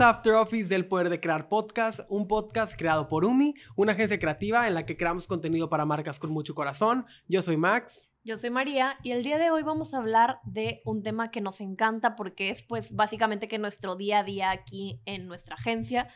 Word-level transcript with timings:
After 0.00 0.34
Office 0.34 0.68
del 0.68 0.86
Poder 0.86 1.08
de 1.08 1.20
Crear 1.20 1.48
Podcast, 1.48 2.00
un 2.10 2.28
podcast 2.28 2.76
creado 2.76 3.08
por 3.08 3.24
UMI, 3.24 3.54
una 3.76 3.92
agencia 3.92 4.18
creativa 4.18 4.68
en 4.68 4.74
la 4.74 4.84
que 4.84 4.96
creamos 4.96 5.26
contenido 5.26 5.70
para 5.70 5.86
marcas 5.86 6.18
con 6.18 6.30
mucho 6.30 6.54
corazón. 6.54 7.06
Yo 7.28 7.42
soy 7.42 7.56
Max. 7.56 8.10
Yo 8.22 8.36
soy 8.36 8.50
María 8.50 8.98
y 9.02 9.12
el 9.12 9.22
día 9.22 9.38
de 9.38 9.50
hoy 9.50 9.62
vamos 9.62 9.94
a 9.94 9.98
hablar 9.98 10.40
de 10.44 10.82
un 10.84 11.02
tema 11.02 11.30
que 11.30 11.40
nos 11.40 11.60
encanta 11.60 12.14
porque 12.14 12.50
es 12.50 12.62
pues 12.62 12.92
básicamente 12.92 13.48
que 13.48 13.58
nuestro 13.58 13.96
día 13.96 14.18
a 14.18 14.24
día 14.24 14.50
aquí 14.50 15.00
en 15.06 15.28
nuestra 15.28 15.54
agencia, 15.54 16.08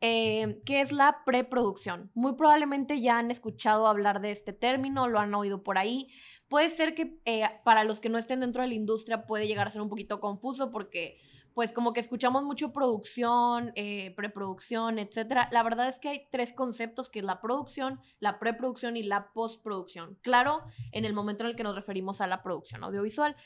eh, 0.00 0.60
que 0.64 0.80
es 0.80 0.92
la 0.92 1.22
preproducción. 1.26 2.12
Muy 2.14 2.34
probablemente 2.36 3.00
ya 3.00 3.18
han 3.18 3.32
escuchado 3.32 3.88
hablar 3.88 4.20
de 4.20 4.30
este 4.30 4.52
término, 4.52 5.08
lo 5.08 5.18
han 5.18 5.34
oído 5.34 5.64
por 5.64 5.76
ahí. 5.76 6.08
Puede 6.46 6.70
ser 6.70 6.94
que 6.94 7.18
eh, 7.24 7.48
para 7.64 7.82
los 7.82 8.00
que 8.00 8.10
no 8.10 8.18
estén 8.18 8.40
dentro 8.40 8.62
de 8.62 8.68
la 8.68 8.74
industria 8.74 9.26
puede 9.26 9.48
llegar 9.48 9.66
a 9.66 9.72
ser 9.72 9.82
un 9.82 9.88
poquito 9.88 10.20
confuso 10.20 10.70
porque 10.70 11.18
pues 11.54 11.72
como 11.72 11.92
que 11.92 12.00
escuchamos 12.00 12.42
mucho 12.42 12.72
producción, 12.72 13.72
eh, 13.76 14.12
preproducción, 14.16 14.98
etcétera. 14.98 15.48
La 15.52 15.62
verdad 15.62 15.88
es 15.88 16.00
que 16.00 16.08
hay 16.08 16.26
tres 16.30 16.52
conceptos, 16.52 17.08
que 17.08 17.20
es 17.20 17.24
la 17.24 17.40
producción, 17.40 18.00
la 18.18 18.40
preproducción 18.40 18.96
y 18.96 19.04
la 19.04 19.32
postproducción. 19.32 20.18
Claro, 20.20 20.62
en 20.92 21.04
el 21.04 21.14
momento 21.14 21.44
en 21.44 21.50
el 21.50 21.56
que 21.56 21.62
nos 21.62 21.76
referimos 21.76 22.20
a 22.20 22.26
la 22.26 22.42
producción 22.42 22.82
audiovisual. 22.82 23.36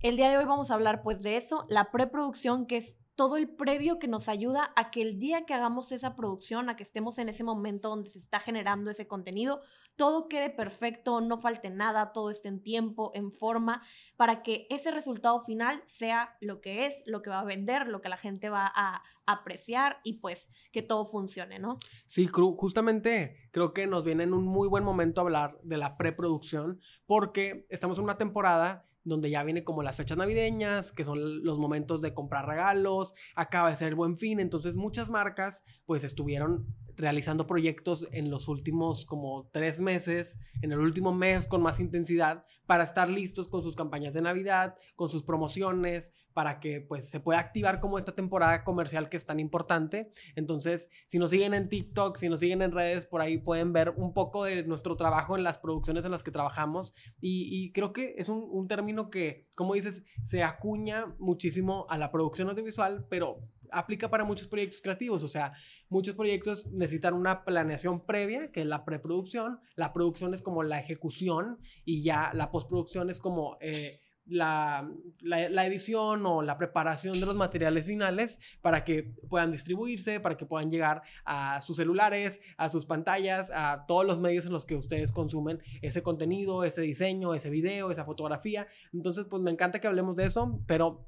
El 0.00 0.16
día 0.16 0.30
de 0.30 0.38
hoy 0.38 0.44
vamos 0.44 0.70
a 0.70 0.74
hablar 0.74 1.02
pues 1.02 1.20
de 1.20 1.36
eso, 1.36 1.66
la 1.68 1.90
preproducción, 1.90 2.66
que 2.66 2.76
es 2.76 2.96
todo 3.18 3.36
el 3.36 3.48
previo 3.48 3.98
que 3.98 4.06
nos 4.06 4.28
ayuda 4.28 4.72
a 4.76 4.92
que 4.92 5.02
el 5.02 5.18
día 5.18 5.44
que 5.44 5.52
hagamos 5.52 5.90
esa 5.90 6.14
producción, 6.14 6.70
a 6.70 6.76
que 6.76 6.84
estemos 6.84 7.18
en 7.18 7.28
ese 7.28 7.42
momento 7.42 7.88
donde 7.88 8.10
se 8.10 8.20
está 8.20 8.38
generando 8.38 8.92
ese 8.92 9.08
contenido, 9.08 9.60
todo 9.96 10.28
quede 10.28 10.50
perfecto, 10.50 11.20
no 11.20 11.38
falte 11.38 11.68
nada, 11.68 12.12
todo 12.12 12.30
esté 12.30 12.46
en 12.46 12.62
tiempo, 12.62 13.10
en 13.14 13.32
forma, 13.32 13.82
para 14.16 14.44
que 14.44 14.68
ese 14.70 14.92
resultado 14.92 15.42
final 15.42 15.82
sea 15.88 16.36
lo 16.40 16.60
que 16.60 16.86
es, 16.86 16.94
lo 17.06 17.20
que 17.20 17.30
va 17.30 17.40
a 17.40 17.44
vender, 17.44 17.88
lo 17.88 18.00
que 18.00 18.08
la 18.08 18.18
gente 18.18 18.50
va 18.50 18.70
a 18.72 19.02
apreciar 19.26 19.98
y 20.04 20.20
pues 20.20 20.48
que 20.70 20.82
todo 20.82 21.04
funcione, 21.04 21.58
¿no? 21.58 21.76
Sí, 22.06 22.28
justamente 22.28 23.48
creo 23.50 23.74
que 23.74 23.88
nos 23.88 24.04
viene 24.04 24.22
en 24.22 24.32
un 24.32 24.44
muy 24.44 24.68
buen 24.68 24.84
momento 24.84 25.20
hablar 25.20 25.58
de 25.64 25.76
la 25.76 25.96
preproducción 25.96 26.80
porque 27.04 27.66
estamos 27.68 27.98
en 27.98 28.04
una 28.04 28.16
temporada 28.16 28.87
donde 29.08 29.30
ya 29.30 29.42
viene 29.42 29.64
como 29.64 29.82
las 29.82 29.96
fechas 29.96 30.18
navideñas, 30.18 30.92
que 30.92 31.04
son 31.04 31.44
los 31.44 31.58
momentos 31.58 32.02
de 32.02 32.14
comprar 32.14 32.46
regalos, 32.46 33.14
acaba 33.34 33.70
de 33.70 33.76
ser 33.76 33.88
el 33.88 33.94
buen 33.94 34.18
fin, 34.18 34.40
entonces 34.40 34.76
muchas 34.76 35.10
marcas 35.10 35.64
pues 35.86 36.04
estuvieron 36.04 36.66
realizando 36.98 37.46
proyectos 37.46 38.06
en 38.12 38.28
los 38.30 38.48
últimos 38.48 39.06
como 39.06 39.48
tres 39.52 39.80
meses, 39.80 40.38
en 40.60 40.72
el 40.72 40.80
último 40.80 41.14
mes 41.14 41.46
con 41.46 41.62
más 41.62 41.80
intensidad, 41.80 42.44
para 42.66 42.84
estar 42.84 43.08
listos 43.08 43.48
con 43.48 43.62
sus 43.62 43.76
campañas 43.76 44.12
de 44.12 44.20
Navidad, 44.20 44.76
con 44.96 45.08
sus 45.08 45.22
promociones, 45.22 46.12
para 46.34 46.60
que 46.60 46.80
pues 46.80 47.08
se 47.08 47.20
pueda 47.20 47.38
activar 47.38 47.80
como 47.80 47.98
esta 47.98 48.14
temporada 48.14 48.62
comercial 48.62 49.08
que 49.08 49.16
es 49.16 49.26
tan 49.26 49.40
importante. 49.40 50.12
Entonces, 50.36 50.88
si 51.06 51.18
nos 51.18 51.30
siguen 51.30 51.54
en 51.54 51.68
TikTok, 51.68 52.16
si 52.16 52.28
nos 52.28 52.40
siguen 52.40 52.62
en 52.62 52.72
redes, 52.72 53.06
por 53.06 53.20
ahí 53.20 53.38
pueden 53.38 53.72
ver 53.72 53.90
un 53.96 54.12
poco 54.12 54.44
de 54.44 54.64
nuestro 54.64 54.96
trabajo 54.96 55.36
en 55.36 55.44
las 55.44 55.58
producciones 55.58 56.04
en 56.04 56.10
las 56.10 56.22
que 56.22 56.30
trabajamos. 56.30 56.94
Y, 57.20 57.72
creo 57.72 57.92
que 57.92 58.14
es 58.18 58.28
un, 58.28 58.46
un 58.50 58.68
término 58.68 59.08
que, 59.08 59.48
como 59.54 59.74
dices, 59.74 60.04
se 60.22 60.42
acuña 60.42 61.14
muchísimo 61.18 61.86
a 61.88 61.96
la 61.96 62.10
producción 62.10 62.48
audiovisual, 62.48 63.06
pero 63.08 63.40
aplica 63.72 64.10
para 64.10 64.24
muchos 64.24 64.48
proyectos 64.48 64.80
creativos, 64.82 65.22
o 65.22 65.28
sea, 65.28 65.52
muchos 65.88 66.14
proyectos 66.14 66.66
necesitan 66.66 67.14
una 67.14 67.44
planeación 67.44 68.04
previa, 68.04 68.50
que 68.52 68.60
es 68.60 68.66
la 68.66 68.84
preproducción, 68.84 69.60
la 69.76 69.92
producción 69.92 70.34
es 70.34 70.42
como 70.42 70.62
la 70.62 70.78
ejecución 70.78 71.58
y 71.84 72.02
ya 72.02 72.30
la 72.34 72.50
postproducción 72.50 73.10
es 73.10 73.20
como... 73.20 73.58
Eh, 73.60 74.00
la, 74.28 74.88
la, 75.20 75.66
edición 75.66 76.24
o 76.26 76.42
la 76.42 76.58
preparación 76.58 77.18
de 77.18 77.26
los 77.26 77.34
materiales 77.34 77.86
finales 77.86 78.38
para 78.60 78.84
que 78.84 79.14
puedan 79.28 79.50
distribuirse, 79.50 80.20
para 80.20 80.36
que 80.36 80.46
puedan 80.46 80.70
llegar 80.70 81.02
a 81.24 81.60
sus 81.62 81.78
celulares, 81.78 82.40
a 82.56 82.68
sus 82.68 82.84
pantallas, 82.84 83.50
a 83.54 83.86
todos 83.86 84.06
los 84.06 84.20
medios 84.20 84.46
en 84.46 84.52
los 84.52 84.66
que 84.66 84.76
ustedes 84.76 85.12
consumen 85.12 85.62
ese 85.82 86.02
contenido, 86.02 86.64
ese 86.64 86.82
diseño, 86.82 87.34
ese 87.34 87.50
video, 87.50 87.90
esa 87.90 88.04
fotografía. 88.04 88.68
Entonces, 88.92 89.26
pues 89.28 89.42
me 89.42 89.50
encanta 89.50 89.80
que 89.80 89.86
hablemos 89.86 90.16
de 90.16 90.26
eso, 90.26 90.60
pero 90.66 91.06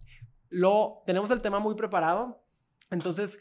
lo 0.49 1.03
tenemos 1.06 1.31
el 1.31 1.43
tema 1.43 1.59
muy 1.59 1.75
preparado. 1.75 2.43
Entonces, 2.91 3.39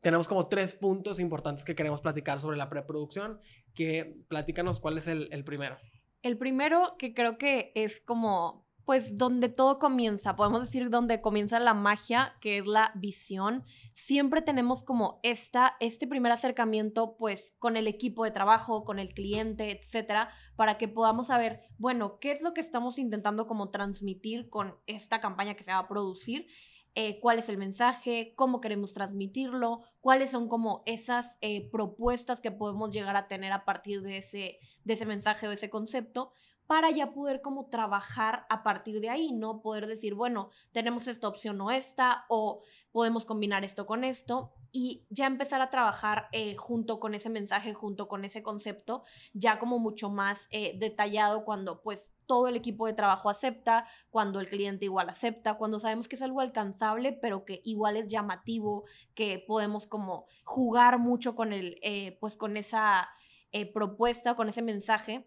tenemos 0.00 0.28
como 0.28 0.48
tres 0.48 0.74
puntos 0.74 1.20
importantes 1.20 1.64
que 1.64 1.74
queremos 1.74 2.00
platicar 2.00 2.40
sobre 2.40 2.56
la 2.56 2.68
preproducción, 2.68 3.40
que 3.74 4.22
platícanos 4.28 4.80
cuál 4.80 4.98
es 4.98 5.06
el, 5.06 5.28
el 5.32 5.44
primero. 5.44 5.76
El 6.22 6.36
primero 6.36 6.96
que 6.98 7.14
creo 7.14 7.38
que 7.38 7.72
es 7.74 8.00
como 8.00 8.68
pues 8.88 9.18
donde 9.18 9.50
todo 9.50 9.78
comienza, 9.78 10.34
podemos 10.34 10.62
decir 10.62 10.88
donde 10.88 11.20
comienza 11.20 11.60
la 11.60 11.74
magia, 11.74 12.38
que 12.40 12.56
es 12.56 12.66
la 12.66 12.90
visión. 12.94 13.62
Siempre 13.92 14.40
tenemos 14.40 14.82
como 14.82 15.20
esta, 15.22 15.76
este 15.78 16.06
primer 16.06 16.32
acercamiento 16.32 17.14
pues 17.18 17.52
con 17.58 17.76
el 17.76 17.86
equipo 17.86 18.24
de 18.24 18.30
trabajo, 18.30 18.86
con 18.86 18.98
el 18.98 19.12
cliente, 19.12 19.78
etcétera, 19.78 20.30
para 20.56 20.78
que 20.78 20.88
podamos 20.88 21.26
saber, 21.26 21.60
bueno, 21.76 22.18
qué 22.18 22.32
es 22.32 22.40
lo 22.40 22.54
que 22.54 22.62
estamos 22.62 22.98
intentando 22.98 23.46
como 23.46 23.68
transmitir 23.68 24.48
con 24.48 24.74
esta 24.86 25.20
campaña 25.20 25.54
que 25.54 25.64
se 25.64 25.72
va 25.72 25.80
a 25.80 25.88
producir 25.88 26.46
eh, 26.94 27.20
cuál 27.20 27.38
es 27.38 27.48
el 27.48 27.58
mensaje, 27.58 28.32
cómo 28.36 28.60
queremos 28.60 28.92
transmitirlo, 28.92 29.82
cuáles 30.00 30.30
son 30.30 30.48
como 30.48 30.82
esas 30.86 31.36
eh, 31.40 31.70
propuestas 31.70 32.40
que 32.40 32.50
podemos 32.50 32.90
llegar 32.90 33.16
a 33.16 33.28
tener 33.28 33.52
a 33.52 33.64
partir 33.64 34.02
de 34.02 34.18
ese, 34.18 34.58
de 34.84 34.94
ese 34.94 35.06
mensaje 35.06 35.46
o 35.46 35.52
ese 35.52 35.70
concepto 35.70 36.32
para 36.66 36.90
ya 36.90 37.12
poder 37.12 37.40
como 37.40 37.68
trabajar 37.70 38.46
a 38.50 38.62
partir 38.62 39.00
de 39.00 39.08
ahí, 39.08 39.32
¿no? 39.32 39.62
Poder 39.62 39.86
decir, 39.86 40.14
bueno, 40.14 40.50
tenemos 40.72 41.06
esta 41.08 41.28
opción 41.28 41.60
o 41.60 41.70
esta, 41.70 42.26
o 42.28 42.62
podemos 42.92 43.24
combinar 43.24 43.64
esto 43.64 43.86
con 43.86 44.04
esto, 44.04 44.52
y 44.70 45.06
ya 45.08 45.26
empezar 45.26 45.62
a 45.62 45.70
trabajar 45.70 46.28
eh, 46.32 46.56
junto 46.56 47.00
con 47.00 47.14
ese 47.14 47.30
mensaje, 47.30 47.72
junto 47.72 48.06
con 48.06 48.26
ese 48.26 48.42
concepto, 48.42 49.04
ya 49.32 49.58
como 49.58 49.78
mucho 49.78 50.10
más 50.10 50.46
detallado 50.50 51.44
cuando 51.44 51.80
pues 51.80 52.12
todo 52.28 52.46
el 52.46 52.54
equipo 52.54 52.86
de 52.86 52.92
trabajo 52.92 53.28
acepta, 53.28 53.86
cuando 54.10 54.38
el 54.38 54.48
cliente 54.48 54.84
igual 54.84 55.08
acepta, 55.08 55.54
cuando 55.54 55.80
sabemos 55.80 56.06
que 56.06 56.14
es 56.14 56.22
algo 56.22 56.40
alcanzable, 56.40 57.12
pero 57.12 57.44
que 57.44 57.60
igual 57.64 57.96
es 57.96 58.06
llamativo, 58.06 58.84
que 59.14 59.42
podemos 59.44 59.88
como 59.88 60.26
jugar 60.44 61.00
mucho 61.00 61.34
con 61.34 61.52
el, 61.52 61.80
eh, 61.82 62.16
pues 62.20 62.36
con 62.36 62.56
esa 62.56 63.08
propuesta, 63.74 64.36
con 64.36 64.48
ese 64.48 64.62
mensaje. 64.62 65.26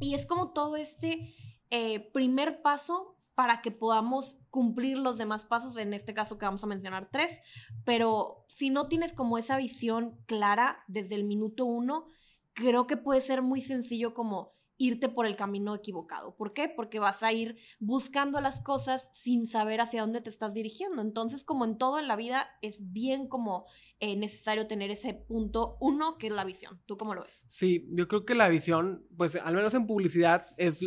Y 0.00 0.14
es 0.14 0.24
como 0.24 0.52
todo 0.52 0.76
este 0.76 1.34
eh, 1.70 2.10
primer 2.12 2.62
paso 2.62 3.16
para 3.34 3.62
que 3.62 3.70
podamos 3.70 4.38
cumplir 4.50 4.98
los 4.98 5.18
demás 5.18 5.44
pasos, 5.44 5.76
en 5.76 5.94
este 5.94 6.14
caso 6.14 6.36
que 6.36 6.46
vamos 6.46 6.64
a 6.64 6.66
mencionar 6.66 7.08
tres, 7.12 7.40
pero 7.84 8.44
si 8.48 8.70
no 8.70 8.88
tienes 8.88 9.12
como 9.12 9.38
esa 9.38 9.56
visión 9.56 10.18
clara 10.26 10.84
desde 10.88 11.14
el 11.14 11.24
minuto 11.24 11.64
uno, 11.64 12.06
creo 12.54 12.86
que 12.86 12.96
puede 12.96 13.20
ser 13.20 13.40
muy 13.40 13.60
sencillo 13.60 14.14
como 14.14 14.52
irte 14.80 15.10
por 15.10 15.26
el 15.26 15.36
camino 15.36 15.74
equivocado. 15.74 16.34
¿Por 16.34 16.54
qué? 16.54 16.66
Porque 16.74 16.98
vas 16.98 17.22
a 17.22 17.34
ir 17.34 17.58
buscando 17.80 18.40
las 18.40 18.62
cosas 18.62 19.10
sin 19.12 19.46
saber 19.46 19.82
hacia 19.82 20.00
dónde 20.00 20.22
te 20.22 20.30
estás 20.30 20.54
dirigiendo. 20.54 21.02
Entonces, 21.02 21.44
como 21.44 21.66
en 21.66 21.76
todo 21.76 21.98
en 21.98 22.08
la 22.08 22.16
vida, 22.16 22.48
es 22.62 22.78
bien 22.80 23.28
como 23.28 23.66
eh, 24.00 24.16
necesario 24.16 24.66
tener 24.66 24.90
ese 24.90 25.12
punto 25.12 25.76
uno, 25.80 26.16
que 26.16 26.28
es 26.28 26.32
la 26.32 26.44
visión. 26.44 26.80
¿Tú 26.86 26.96
cómo 26.96 27.14
lo 27.14 27.24
ves? 27.24 27.44
Sí, 27.46 27.86
yo 27.90 28.08
creo 28.08 28.24
que 28.24 28.34
la 28.34 28.48
visión, 28.48 29.06
pues 29.18 29.36
al 29.36 29.54
menos 29.54 29.74
en 29.74 29.86
publicidad, 29.86 30.46
es 30.56 30.82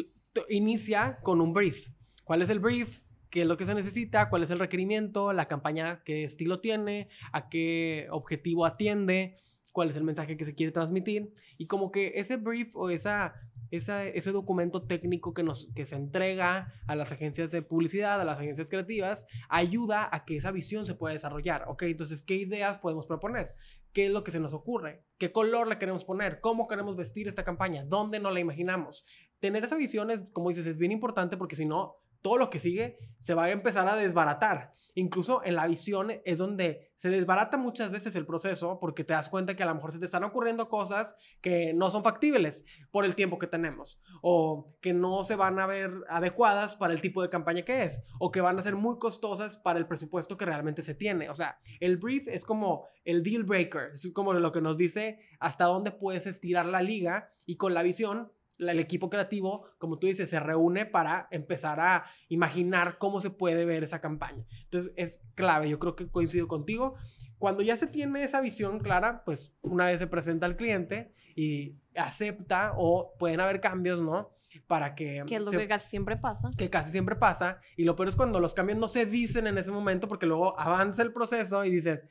inicia 0.50 1.20
con 1.22 1.40
un 1.40 1.54
brief. 1.54 1.90
¿Cuál 2.24 2.42
es 2.42 2.50
el 2.50 2.60
brief? 2.60 3.04
qué 3.30 3.42
es 3.42 3.48
lo 3.48 3.58
que 3.58 3.66
se 3.66 3.74
necesita, 3.74 4.30
cuál 4.30 4.44
es 4.44 4.52
el 4.52 4.60
requerimiento, 4.60 5.34
la 5.34 5.48
campaña, 5.48 6.04
qué 6.04 6.24
estilo 6.24 6.60
tiene, 6.60 7.10
a 7.32 7.50
qué 7.50 8.06
objetivo 8.12 8.64
atiende, 8.64 9.40
cuál 9.72 9.90
es 9.90 9.96
el 9.96 10.04
mensaje 10.04 10.38
que 10.38 10.46
se 10.46 10.54
quiere 10.54 10.72
transmitir. 10.72 11.34
Y 11.58 11.66
como 11.66 11.92
que 11.92 12.14
ese 12.16 12.38
brief 12.38 12.76
o 12.76 12.92
esa 12.92 13.34
ese 13.78 14.32
documento 14.32 14.84
técnico 14.84 15.34
que, 15.34 15.42
nos, 15.42 15.68
que 15.74 15.86
se 15.86 15.96
entrega 15.96 16.72
a 16.86 16.96
las 16.96 17.12
agencias 17.12 17.50
de 17.50 17.64
publicidad, 17.64 18.22
a 18.22 18.26
las 18.26 18.40
agencias 18.40 18.70
creativas, 18.70 19.26
ayuda 19.50 20.08
a 20.12 20.26
que 20.26 20.38
esa 20.38 20.52
visión 20.52 20.86
se 20.86 20.94
pueda 20.94 21.14
desarrollar. 21.14 21.66
Ok, 21.68 21.84
entonces, 21.84 22.22
¿qué 22.22 22.36
ideas 22.36 22.78
podemos 22.78 23.08
proponer? 23.08 23.56
¿Qué 23.92 24.08
es 24.08 24.12
lo 24.12 24.24
que 24.24 24.32
se 24.32 24.40
nos 24.40 24.54
ocurre? 24.54 25.04
¿Qué 25.18 25.32
color 25.32 25.68
le 25.68 25.80
queremos 25.80 26.06
poner? 26.06 26.40
¿Cómo 26.40 26.68
queremos 26.68 26.96
vestir 26.96 27.28
esta 27.28 27.44
campaña? 27.44 27.84
¿Dónde 27.84 28.20
no 28.20 28.30
la 28.30 28.40
imaginamos? 28.40 29.06
Tener 29.40 29.64
esa 29.64 29.76
visión 29.76 30.12
es, 30.12 30.22
como 30.34 30.50
dices, 30.50 30.68
es 30.68 30.78
bien 30.78 30.92
importante 30.92 31.36
porque 31.38 31.56
si 31.56 31.66
no, 31.66 31.96
todo 32.24 32.38
lo 32.38 32.50
que 32.50 32.60
sigue 32.60 32.98
se 33.20 33.36
va 33.36 33.44
a 33.46 33.52
empezar 33.52 33.88
a 33.88 33.96
desbaratar. 33.96 34.74
Incluso 34.96 35.44
en 35.44 35.56
la 35.56 35.68
visión 35.68 36.12
es 36.24 36.40
donde 36.40 36.92
se 36.96 37.10
desbarata 37.10 37.58
muchas 37.58 37.92
veces 37.92 38.16
el 38.16 38.26
proceso 38.26 38.80
porque 38.80 39.04
te 39.04 39.14
das 39.14 39.30
cuenta 39.30 39.56
que 39.56 39.64
a 39.64 39.66
lo 39.66 39.76
mejor 39.76 39.92
se 39.92 40.00
te 40.00 40.06
están 40.06 40.24
ocurriendo 40.24 40.70
cosas 40.70 41.16
que 41.42 41.74
no 41.74 41.92
son 41.92 42.04
factibles 42.04 42.64
por 42.92 43.06
el 43.06 43.16
tiempo 43.16 43.40
que 43.40 43.48
tenemos 43.48 44.00
o 44.22 44.68
que 44.82 44.94
no 44.94 45.24
se 45.24 45.36
van 45.36 45.60
a 45.60 45.68
ver 45.68 45.92
adecuadas 46.10 46.76
para 46.76 46.94
el 46.94 47.02
tipo 47.02 47.22
de 47.22 47.30
campaña 47.30 47.64
que 47.64 47.84
es 47.84 48.02
o 48.20 48.32
que 48.32 48.42
van 48.42 48.58
a 48.58 48.62
ser 48.62 48.76
muy 48.76 48.98
costosas 49.00 49.58
para 49.58 49.80
el 49.80 49.88
presupuesto 49.88 50.38
que 50.38 50.46
realmente 50.46 50.82
se 50.82 50.96
tiene. 50.96 51.30
O 51.30 51.36
sea, 51.36 51.60
el 51.80 51.98
brief 51.98 52.28
es 52.28 52.46
como 52.46 52.88
el 53.04 53.24
deal 53.24 53.44
breaker, 53.44 53.92
es 53.94 54.10
como 54.14 54.34
lo 54.34 54.52
que 54.52 54.62
nos 54.62 54.78
dice 54.78 55.20
hasta 55.40 55.66
dónde 55.66 55.92
puedes 55.92 56.26
estirar 56.26 56.66
la 56.66 56.82
liga 56.82 57.32
y 57.46 57.58
con 57.58 57.74
la 57.74 57.84
visión 57.84 58.32
el 58.58 58.80
equipo 58.80 59.10
creativo, 59.10 59.66
como 59.78 60.00
tú 60.00 60.08
dices, 60.08 60.30
se 60.30 60.40
reúne 60.40 60.86
para 60.86 61.28
empezar 61.32 61.80
a 61.80 62.06
imaginar 62.30 62.98
cómo 62.98 63.22
se 63.22 63.30
puede 63.30 63.66
ver 63.66 63.84
esa 63.84 64.02
campaña. 64.02 64.46
Entonces 64.64 64.94
es 64.96 65.22
clave, 65.36 65.70
yo 65.70 65.80
creo 65.80 65.96
que 65.96 66.08
coincido 66.08 66.48
contigo. 66.48 66.96
Cuando 67.38 67.62
ya 67.62 67.76
se 67.76 67.88
tiene 67.88 68.24
esa 68.24 68.42
visión 68.42 68.80
clara, 68.80 69.24
pues 69.26 69.54
una 69.62 69.86
vez 69.86 70.00
se 70.00 70.08
presenta 70.08 70.46
al 70.46 70.56
cliente 70.56 71.14
y 71.36 71.76
acepta 71.96 72.74
o 72.78 73.14
pueden 73.18 73.40
haber 73.40 73.60
cambios, 73.60 74.00
¿no? 74.00 74.32
Para 74.68 74.94
que... 74.94 75.24
Que 75.26 75.38
es 75.38 75.42
lo 75.42 75.52
que 75.52 75.68
casi 75.68 75.90
siempre 75.90 76.16
pasa. 76.16 76.52
Que 76.58 76.70
casi 76.70 76.92
siempre 76.92 77.16
pasa. 77.16 77.60
Y 77.76 77.84
lo 77.84 77.96
peor 77.96 78.10
es 78.10 78.16
cuando 78.16 78.40
los 78.40 78.54
cambios 78.54 78.78
no 78.78 78.88
se 78.88 79.06
dicen 79.06 79.48
en 79.48 79.58
ese 79.58 79.72
momento 79.72 80.08
porque 80.08 80.28
luego 80.28 80.58
avanza 80.60 81.02
el 81.02 81.12
proceso 81.12 81.66
y 81.66 81.72
dices, 81.72 82.06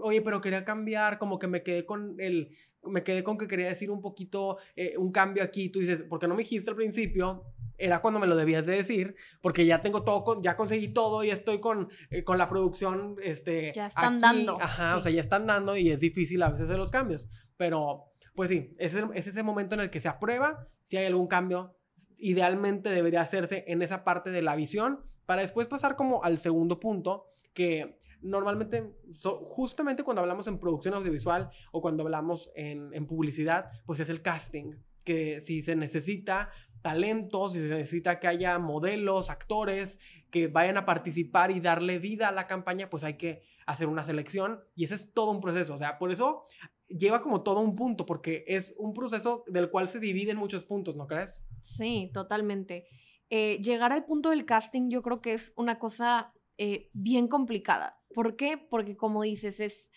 oye, 0.00 0.22
pero 0.22 0.40
quería 0.40 0.64
cambiar, 0.64 1.18
como 1.18 1.38
que 1.38 1.48
me 1.48 1.62
quedé 1.62 1.84
con 1.84 2.16
el 2.18 2.56
me 2.84 3.02
quedé 3.02 3.22
con 3.22 3.38
que 3.38 3.46
quería 3.46 3.68
decir 3.68 3.90
un 3.90 4.00
poquito, 4.00 4.58
eh, 4.76 4.96
un 4.98 5.12
cambio 5.12 5.42
aquí. 5.42 5.68
Tú 5.68 5.80
dices, 5.80 6.04
porque 6.08 6.26
no 6.26 6.34
me 6.34 6.42
dijiste 6.42 6.70
al 6.70 6.76
principio? 6.76 7.44
Era 7.78 8.00
cuando 8.00 8.20
me 8.20 8.26
lo 8.26 8.36
debías 8.36 8.66
de 8.66 8.76
decir, 8.76 9.16
porque 9.40 9.66
ya 9.66 9.80
tengo 9.80 10.04
todo, 10.04 10.40
ya 10.42 10.56
conseguí 10.56 10.88
todo 10.88 11.24
y 11.24 11.30
estoy 11.30 11.58
con, 11.58 11.88
eh, 12.10 12.22
con 12.22 12.38
la 12.38 12.48
producción, 12.48 13.16
este... 13.22 13.72
Ya 13.74 13.86
están 13.86 14.20
dando. 14.20 14.60
Ajá, 14.60 14.96
o 14.96 15.00
sea, 15.00 15.10
ya 15.10 15.20
están 15.20 15.46
dando 15.46 15.76
y 15.76 15.90
es 15.90 16.00
difícil 16.00 16.42
a 16.42 16.50
veces 16.50 16.66
hacer 16.66 16.78
los 16.78 16.90
cambios. 16.90 17.28
Pero, 17.56 18.12
pues 18.34 18.50
sí, 18.50 18.74
es, 18.78 18.92
es 19.14 19.26
ese 19.26 19.42
momento 19.42 19.74
en 19.74 19.80
el 19.80 19.90
que 19.90 20.00
se 20.00 20.08
aprueba 20.08 20.68
si 20.82 20.96
hay 20.96 21.06
algún 21.06 21.26
cambio. 21.26 21.76
Idealmente 22.18 22.90
debería 22.90 23.22
hacerse 23.22 23.64
en 23.66 23.82
esa 23.82 24.04
parte 24.04 24.30
de 24.30 24.42
la 24.42 24.54
visión 24.54 25.04
para 25.26 25.42
después 25.42 25.66
pasar 25.66 25.96
como 25.96 26.22
al 26.24 26.38
segundo 26.38 26.78
punto, 26.78 27.26
que 27.54 28.00
normalmente, 28.22 28.94
justamente 29.22 30.04
cuando 30.04 30.22
hablamos 30.22 30.46
en 30.46 30.58
producción 30.58 30.94
audiovisual 30.94 31.50
o 31.72 31.80
cuando 31.80 32.04
hablamos 32.04 32.50
en, 32.54 33.06
publicidad, 33.06 33.70
pues 33.86 34.00
es 34.00 34.08
el 34.08 34.22
casting, 34.22 34.76
que 35.04 35.40
si 35.40 35.62
se 35.62 35.76
necesita 35.76 36.50
talentos, 36.82 37.52
si 37.52 37.60
se 37.60 37.68
necesita 37.68 38.18
que 38.18 38.28
haya 38.28 38.58
modelos, 38.58 39.30
actores 39.30 39.98
que 40.30 40.48
vayan 40.48 40.76
a 40.76 40.84
participar 40.84 41.50
y 41.50 41.60
darle 41.60 41.98
vida 41.98 42.28
a 42.28 42.32
la 42.32 42.46
campaña, 42.46 42.90
pues 42.90 43.04
hay 43.04 43.16
que 43.16 43.42
hacer 43.66 43.88
una 43.88 44.02
selección 44.02 44.60
y 44.74 44.84
ese 44.84 44.94
es 44.94 45.12
todo 45.12 45.30
un 45.30 45.40
proceso, 45.40 45.74
o 45.74 45.78
sea, 45.78 45.98
por 45.98 46.10
eso 46.10 46.46
lleva 46.88 47.22
como 47.22 47.42
todo 47.42 47.60
un 47.60 47.76
punto, 47.76 48.06
porque 48.06 48.44
es 48.46 48.74
un 48.78 48.92
proceso 48.92 49.44
del 49.46 49.70
cual 49.70 49.88
se 49.88 50.00
divide 50.00 50.32
en 50.32 50.36
muchos 50.38 50.64
puntos, 50.64 50.96
¿no 50.96 51.06
crees? 51.06 51.44
Sí, 51.60 52.10
totalmente. 52.12 52.86
Eh, 53.30 53.62
llegar 53.62 53.92
al 53.92 54.04
punto 54.04 54.30
del 54.30 54.44
casting 54.44 54.90
yo 54.90 55.02
creo 55.02 55.20
que 55.22 55.34
es 55.34 55.52
una 55.56 55.78
cosa 55.78 56.34
eh, 56.58 56.90
bien 56.92 57.28
complicada. 57.28 57.98
¿Por 58.12 58.36
qué? 58.36 58.58
Porque 58.58 58.96
como 58.96 59.22
dices, 59.22 59.60
es 59.60 59.90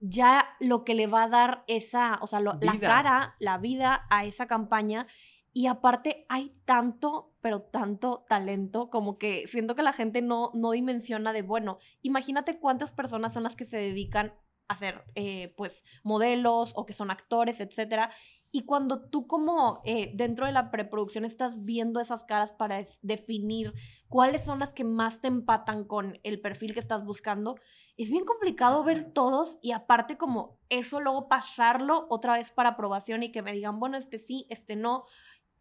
ya 0.00 0.56
lo 0.60 0.84
que 0.84 0.94
le 0.94 1.06
va 1.06 1.24
a 1.24 1.28
dar 1.28 1.64
esa, 1.66 2.18
o 2.22 2.26
sea, 2.26 2.40
la 2.40 2.56
cara, 2.80 3.36
la 3.38 3.58
vida 3.58 4.06
a 4.10 4.24
esa 4.24 4.46
campaña. 4.46 5.06
Y 5.52 5.66
aparte 5.66 6.26
hay 6.28 6.54
tanto, 6.64 7.34
pero 7.40 7.62
tanto 7.62 8.24
talento, 8.28 8.88
como 8.88 9.18
que 9.18 9.46
siento 9.48 9.74
que 9.74 9.82
la 9.82 9.92
gente 9.92 10.22
no, 10.22 10.52
no 10.54 10.70
dimensiona 10.70 11.32
de, 11.32 11.42
bueno, 11.42 11.78
imagínate 12.02 12.58
cuántas 12.58 12.92
personas 12.92 13.34
son 13.34 13.42
las 13.42 13.56
que 13.56 13.64
se 13.64 13.76
dedican 13.76 14.32
a 14.68 14.76
ser, 14.76 15.04
eh, 15.16 15.52
pues, 15.56 15.84
modelos 16.04 16.72
o 16.76 16.86
que 16.86 16.92
son 16.92 17.10
actores, 17.10 17.60
etcétera. 17.60 18.12
Y 18.52 18.62
cuando 18.62 19.08
tú 19.08 19.26
como 19.26 19.80
eh, 19.84 20.12
dentro 20.14 20.46
de 20.46 20.52
la 20.52 20.70
preproducción 20.70 21.24
estás 21.24 21.64
viendo 21.64 22.00
esas 22.00 22.24
caras 22.24 22.52
para 22.52 22.84
definir 23.02 23.72
cuáles 24.08 24.42
son 24.42 24.58
las 24.58 24.72
que 24.72 24.84
más 24.84 25.20
te 25.20 25.28
empatan 25.28 25.84
con 25.84 26.18
el 26.24 26.40
perfil 26.40 26.74
que 26.74 26.80
estás 26.80 27.04
buscando, 27.04 27.56
es 27.96 28.10
bien 28.10 28.24
complicado 28.24 28.82
ver 28.82 29.12
todos 29.12 29.58
y 29.60 29.72
aparte 29.72 30.16
como 30.16 30.58
eso 30.68 31.00
luego 31.00 31.28
pasarlo 31.28 32.06
otra 32.08 32.34
vez 32.34 32.50
para 32.50 32.70
aprobación 32.70 33.22
y 33.22 33.30
que 33.30 33.42
me 33.42 33.52
digan, 33.52 33.78
bueno, 33.78 33.98
este 33.98 34.18
sí, 34.18 34.46
este 34.48 34.74
no. 34.74 35.04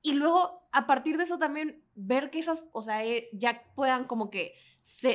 Y 0.02 0.14
luego, 0.14 0.68
a 0.72 0.88
partir 0.88 1.18
de 1.18 1.24
eso 1.24 1.38
también, 1.38 1.84
ver 1.96 2.30
que 2.30 2.40
esas, 2.40 2.64
o 2.72 2.82
sea, 2.82 3.06
eh, 3.06 3.30
ya 3.34 3.64
puedan 3.76 4.06
como 4.06 4.30
que 4.30 4.56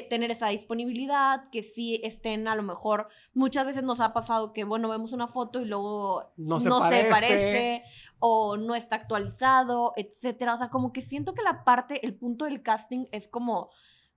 tener 0.08 0.30
esa 0.30 0.48
disponibilidad, 0.48 1.48
que 1.50 1.62
sí 1.62 2.00
estén 2.04 2.46
a 2.48 2.54
lo 2.54 2.62
mejor, 2.62 3.08
muchas 3.32 3.66
veces 3.66 3.82
nos 3.82 4.00
ha 4.00 4.12
pasado 4.12 4.52
que, 4.52 4.64
bueno, 4.64 4.88
vemos 4.88 5.12
una 5.12 5.26
foto 5.26 5.60
y 5.60 5.64
luego 5.64 6.32
no 6.36 6.60
se, 6.60 6.70
parece. 7.10 7.82
o 8.18 8.56
no 8.56 8.74
está 8.74 8.96
actualizado, 8.96 9.92
etcétera. 9.96 10.54
O 10.54 10.58
sea, 10.58 10.68
como 10.68 10.92
que 10.92 11.00
siento 11.00 11.34
que 11.34 11.42
la 11.42 11.64
parte, 11.64 12.04
el 12.04 12.14
punto 12.14 12.44
del 12.44 12.62
casting 12.62 13.06
es 13.10 13.26
como 13.26 13.70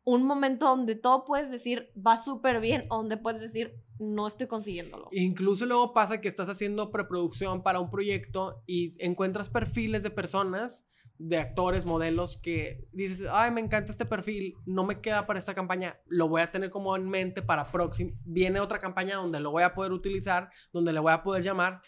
un 0.07 0.23
momento 0.23 0.67
donde 0.67 0.95
todo 0.95 1.25
puedes 1.25 1.51
decir 1.51 1.91
va 1.95 2.15
súper 2.15 2.61
bien, 2.61 2.85
o 2.89 2.95
donde 2.95 3.17
puedes 3.17 3.41
decir 3.41 3.75
no 3.99 4.25
estoy 4.25 4.47
consiguiéndolo. 4.47 5.09
Incluso 5.11 5.65
luego 5.65 5.93
pasa 5.93 6.21
que 6.21 6.29
estás 6.29 6.47
haciendo 6.47 6.91
preproducción 6.91 7.61
para 7.61 7.81
un 7.81 7.89
proyecto 7.89 8.63
y 8.65 8.93
encuentras 9.03 9.49
perfiles 9.49 10.03
de 10.03 10.09
personas 10.09 10.85
de 11.17 11.39
actores, 11.39 11.85
modelos 11.85 12.37
que 12.37 12.87
dices, 12.93 13.27
ay, 13.29 13.51
me 13.51 13.59
encanta 13.59 13.91
este 13.91 14.05
perfil, 14.05 14.55
no 14.65 14.85
me 14.85 15.01
queda 15.01 15.27
para 15.27 15.39
esta 15.39 15.55
campaña, 15.55 15.99
lo 16.05 16.29
voy 16.29 16.41
a 16.41 16.51
tener 16.51 16.69
como 16.69 16.95
en 16.95 17.09
mente 17.09 17.41
para 17.41 17.69
próximo. 17.69 18.11
Viene 18.23 18.61
otra 18.61 18.79
campaña 18.79 19.17
donde 19.17 19.41
lo 19.41 19.51
voy 19.51 19.63
a 19.63 19.73
poder 19.73 19.91
utilizar, 19.91 20.51
donde 20.71 20.93
le 20.93 21.01
voy 21.01 21.11
a 21.11 21.23
poder 21.23 21.43
llamar. 21.43 21.81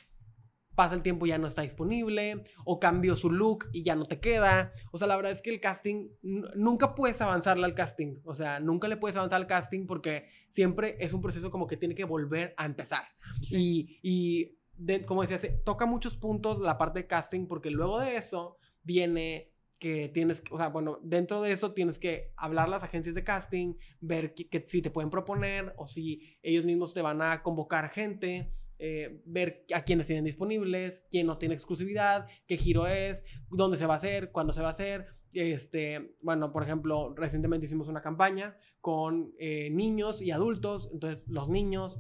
Pasa 0.80 0.96
el 0.96 1.02
tiempo, 1.02 1.26
ya 1.26 1.38
no 1.38 1.46
está 1.46 1.62
disponible, 1.62 2.42
o 2.64 2.80
cambió 2.80 3.18
su 3.18 3.30
look 3.30 3.66
y 3.74 3.84
ya 3.84 3.98
no 3.98 4.06
te 4.06 4.22
queda. 4.22 4.72
O 4.94 4.98
sea, 4.98 5.08
la 5.10 5.18
verdad 5.18 5.34
es 5.34 5.42
que 5.42 5.50
el 5.50 5.60
casting, 5.60 6.08
nunca 6.22 6.96
puedes 6.96 7.20
avanzarle 7.20 7.66
al 7.66 7.76
casting. 7.76 8.22
O 8.24 8.34
sea, 8.34 8.62
nunca 8.62 8.88
le 8.88 8.96
puedes 8.96 9.18
avanzar 9.18 9.42
al 9.42 9.48
casting 9.48 9.86
porque 9.86 10.30
siempre 10.48 10.96
es 11.02 11.12
un 11.12 11.22
proceso 11.22 11.52
como 11.52 11.68
que 11.68 11.76
tiene 11.76 11.96
que 11.96 12.06
volver 12.06 12.54
a 12.56 12.66
empezar. 12.66 13.04
Y, 13.52 14.00
y 14.02 14.58
como 15.06 15.24
decía, 15.24 15.38
se 15.38 15.50
toca 15.50 15.86
muchos 15.86 16.16
puntos 16.16 16.62
la 16.62 16.78
parte 16.78 17.00
de 17.00 17.08
casting 17.08 17.46
porque 17.46 17.72
luego 17.72 18.00
de 18.00 18.16
eso 18.16 18.56
viene 18.82 19.52
que 19.80 20.08
tienes, 20.08 20.44
o 20.50 20.58
sea, 20.58 20.70
bueno, 20.70 21.00
dentro 21.04 21.42
de 21.42 21.52
eso 21.52 21.74
tienes 21.74 22.00
que 22.00 22.32
hablar 22.38 22.68
a 22.68 22.70
las 22.70 22.84
agencias 22.84 23.16
de 23.16 23.26
casting, 23.26 23.76
ver 24.00 24.34
que, 24.34 24.64
si 24.66 24.82
te 24.82 24.92
pueden 24.92 25.10
proponer 25.10 25.74
o 25.76 25.88
si 25.88 26.38
ellos 26.42 26.64
mismos 26.64 26.94
te 26.94 27.02
van 27.02 27.22
a 27.22 27.44
convocar 27.44 27.90
gente, 27.90 28.54
eh, 28.80 29.22
ver 29.26 29.66
a 29.76 29.84
quienes 29.84 30.08
tienen 30.08 30.26
disponibles, 30.26 31.06
quién 31.12 31.28
no 31.28 31.38
tiene 31.38 31.54
exclusividad, 31.54 32.28
qué 32.48 32.58
giro 32.58 32.88
es, 32.88 33.24
dónde 33.50 33.78
se 33.78 33.86
va 33.86 33.96
a 33.96 33.98
hacer, 33.98 34.32
cuándo 34.32 34.54
se 34.54 34.62
va 34.62 34.68
a 34.68 34.72
hacer. 34.72 35.08
Este, 35.34 36.16
bueno, 36.22 36.52
por 36.52 36.64
ejemplo, 36.64 37.14
recientemente 37.16 37.66
hicimos 37.66 37.88
una 37.90 38.02
campaña 38.02 38.58
con 38.82 39.34
eh, 39.38 39.70
niños 39.70 40.22
y 40.22 40.32
adultos, 40.32 40.90
entonces 40.94 41.24
los 41.28 41.50
niños 41.50 42.00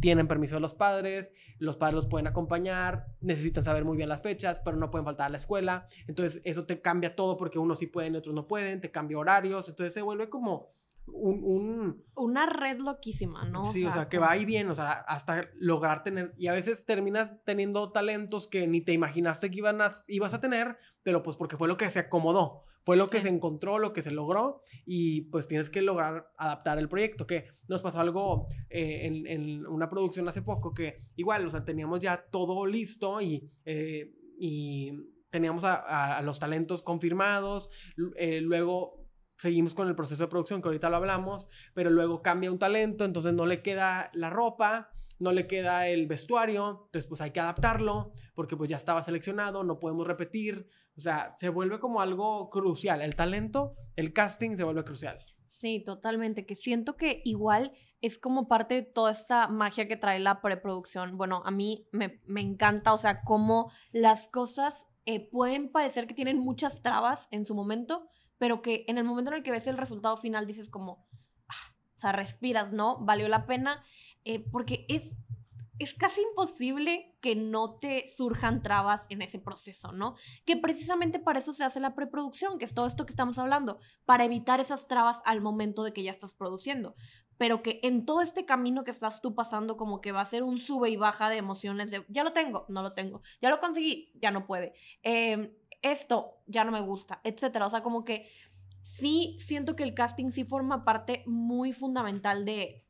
tienen 0.00 0.28
permiso 0.28 0.54
de 0.54 0.60
los 0.60 0.74
padres, 0.74 1.32
los 1.58 1.76
padres 1.76 1.96
los 1.96 2.06
pueden 2.06 2.26
acompañar, 2.26 3.06
necesitan 3.20 3.64
saber 3.64 3.84
muy 3.84 3.96
bien 3.96 4.08
las 4.08 4.22
fechas, 4.22 4.60
pero 4.64 4.76
no 4.76 4.90
pueden 4.90 5.04
faltar 5.04 5.26
a 5.26 5.30
la 5.30 5.38
escuela. 5.38 5.88
Entonces 6.06 6.40
eso 6.44 6.64
te 6.66 6.80
cambia 6.80 7.16
todo 7.16 7.36
porque 7.36 7.58
unos 7.58 7.80
sí 7.80 7.86
pueden 7.86 8.14
y 8.14 8.18
otros 8.18 8.34
no 8.34 8.46
pueden, 8.46 8.80
te 8.80 8.90
cambia 8.90 9.18
horarios, 9.18 9.68
entonces 9.68 9.92
se 9.92 10.02
vuelve 10.02 10.28
como 10.28 10.72
un, 11.12 12.04
Una 12.14 12.46
red 12.46 12.78
loquísima, 12.80 13.44
¿no? 13.44 13.64
Sí, 13.64 13.84
o 13.84 13.92
sea, 13.92 14.08
que 14.08 14.18
va 14.18 14.30
ahí 14.30 14.44
bien, 14.44 14.68
o 14.70 14.74
sea, 14.74 14.92
hasta 14.92 15.48
lograr 15.54 16.02
tener, 16.02 16.34
y 16.36 16.46
a 16.48 16.52
veces 16.52 16.84
terminas 16.84 17.36
teniendo 17.44 17.92
talentos 17.92 18.48
que 18.48 18.66
ni 18.66 18.80
te 18.80 18.92
imaginaste 18.92 19.50
que 19.50 19.58
iban 19.58 19.80
a, 19.82 19.94
ibas 20.06 20.34
a 20.34 20.40
tener, 20.40 20.78
pero 21.02 21.22
pues 21.22 21.36
porque 21.36 21.56
fue 21.56 21.68
lo 21.68 21.76
que 21.76 21.90
se 21.90 22.00
acomodó. 22.00 22.64
Fue 22.84 22.96
lo 22.96 23.10
que 23.10 23.20
se 23.20 23.28
encontró, 23.28 23.78
lo 23.78 23.92
que 23.92 24.00
se 24.00 24.10
logró 24.10 24.62
y 24.86 25.22
pues 25.30 25.46
tienes 25.46 25.68
que 25.68 25.82
lograr 25.82 26.32
adaptar 26.38 26.78
el 26.78 26.88
proyecto. 26.88 27.26
Que 27.26 27.48
nos 27.66 27.82
pasó 27.82 28.00
algo 28.00 28.48
eh, 28.70 29.02
en, 29.04 29.66
una 29.66 29.90
producción 29.90 30.26
hace 30.26 30.40
poco 30.40 30.72
que 30.72 31.02
igual, 31.14 31.46
o 31.46 31.50
sea, 31.50 31.66
teníamos 31.66 32.00
ya 32.00 32.16
todo 32.30 32.64
listo 32.64 33.20
y, 33.20 33.52
eh, 33.66 34.14
y 34.38 34.92
teníamos 35.28 35.64
a, 35.64 36.22
los 36.22 36.38
talentos 36.38 36.82
confirmados. 36.82 37.68
Eh, 38.16 38.40
luego 38.40 38.97
seguimos 39.38 39.74
con 39.74 39.88
el 39.88 39.94
proceso 39.94 40.24
de 40.24 40.28
producción 40.28 40.60
que 40.60 40.68
ahorita 40.68 40.90
lo 40.90 40.96
hablamos, 40.96 41.46
pero 41.74 41.90
luego 41.90 42.22
cambia 42.22 42.50
un 42.50 42.58
talento, 42.58 43.04
entonces 43.04 43.32
no 43.32 43.46
le 43.46 43.62
queda 43.62 44.10
la 44.12 44.30
ropa 44.30 44.90
no 45.18 45.32
le 45.32 45.46
queda 45.46 45.88
el 45.88 46.06
vestuario, 46.06 46.84
entonces 46.86 47.06
pues 47.06 47.20
hay 47.20 47.32
que 47.32 47.40
adaptarlo 47.40 48.12
porque 48.34 48.56
pues 48.56 48.70
ya 48.70 48.76
estaba 48.76 49.02
seleccionado, 49.02 49.64
no 49.64 49.80
podemos 49.80 50.06
repetir, 50.06 50.68
o 50.96 51.00
sea, 51.00 51.32
se 51.36 51.48
vuelve 51.48 51.78
como 51.80 52.00
algo 52.00 52.50
crucial. 52.50 53.02
El 53.02 53.14
talento, 53.16 53.76
el 53.96 54.12
casting 54.12 54.56
se 54.56 54.64
vuelve 54.64 54.84
crucial. 54.84 55.18
Sí, 55.46 55.82
totalmente. 55.84 56.44
Que 56.44 56.54
siento 56.54 56.96
que 56.96 57.22
igual 57.24 57.72
es 58.00 58.18
como 58.18 58.48
parte 58.48 58.74
de 58.74 58.82
toda 58.82 59.12
esta 59.12 59.48
magia 59.48 59.88
que 59.88 59.96
trae 59.96 60.18
la 60.18 60.40
preproducción. 60.40 61.16
Bueno, 61.16 61.42
a 61.44 61.50
mí 61.50 61.88
me, 61.92 62.20
encanta, 62.40 62.92
o 62.92 62.98
sea, 62.98 63.22
cómo 63.22 63.70
las 63.92 64.28
cosas 64.28 64.86
eh, 65.06 65.28
pueden 65.30 65.70
parecer 65.70 66.06
que 66.06 66.14
tienen 66.14 66.38
muchas 66.38 66.82
trabas 66.82 67.26
en 67.30 67.46
su 67.46 67.54
momento, 67.54 68.08
pero 68.38 68.62
que 68.62 68.84
en 68.88 68.98
el 68.98 69.04
momento 69.04 69.30
en 69.30 69.38
el 69.38 69.42
que 69.42 69.50
ves 69.50 69.66
el 69.66 69.76
resultado 69.76 70.16
final 70.16 70.46
dices 70.46 70.70
como, 70.70 71.06
ah, 71.48 71.74
o 71.96 71.98
sea, 71.98 72.12
respiras, 72.12 72.72
¿no? 72.72 72.98
Valió 73.04 73.28
la 73.28 73.46
pena, 73.46 73.84
eh, 74.24 74.40
porque 74.50 74.86
es 74.88 75.16
es 75.78 75.94
casi 75.94 76.20
imposible 76.22 77.16
que 77.20 77.36
no 77.36 77.78
te 77.78 78.08
surjan 78.08 78.62
trabas 78.62 79.06
en 79.10 79.22
ese 79.22 79.38
proceso, 79.38 79.92
¿no? 79.92 80.16
Que 80.44 80.56
precisamente 80.56 81.18
para 81.18 81.38
eso 81.38 81.52
se 81.52 81.64
hace 81.64 81.80
la 81.80 81.94
preproducción, 81.94 82.58
que 82.58 82.64
es 82.64 82.74
todo 82.74 82.86
esto 82.86 83.06
que 83.06 83.12
estamos 83.12 83.38
hablando, 83.38 83.78
para 84.04 84.24
evitar 84.24 84.60
esas 84.60 84.88
trabas 84.88 85.18
al 85.24 85.40
momento 85.40 85.84
de 85.84 85.92
que 85.92 86.02
ya 86.02 86.10
estás 86.10 86.32
produciendo. 86.32 86.96
Pero 87.36 87.62
que 87.62 87.78
en 87.84 88.04
todo 88.04 88.22
este 88.22 88.44
camino 88.44 88.82
que 88.82 88.90
estás 88.90 89.20
tú 89.20 89.36
pasando, 89.36 89.76
como 89.76 90.00
que 90.00 90.10
va 90.10 90.20
a 90.20 90.24
ser 90.24 90.42
un 90.42 90.58
sube 90.58 90.90
y 90.90 90.96
baja 90.96 91.30
de 91.30 91.36
emociones 91.36 91.90
de, 91.92 92.04
ya 92.08 92.24
lo 92.24 92.32
tengo, 92.32 92.66
no 92.68 92.82
lo 92.82 92.94
tengo, 92.94 93.22
ya 93.40 93.50
lo 93.50 93.60
conseguí, 93.60 94.10
ya 94.20 94.32
no 94.32 94.46
puede. 94.46 94.74
Em, 95.02 95.52
esto 95.82 96.42
ya 96.46 96.64
no 96.64 96.72
me 96.72 96.80
gusta, 96.80 97.20
etcétera. 97.24 97.66
O 97.66 97.70
sea, 97.70 97.82
como 97.82 98.04
que 98.04 98.28
sí 98.82 99.36
siento 99.40 99.76
que 99.76 99.84
el 99.84 99.94
casting 99.94 100.30
sí 100.30 100.44
forma 100.44 100.84
parte 100.84 101.22
muy 101.26 101.72
fundamental 101.72 102.44
de, 102.44 102.86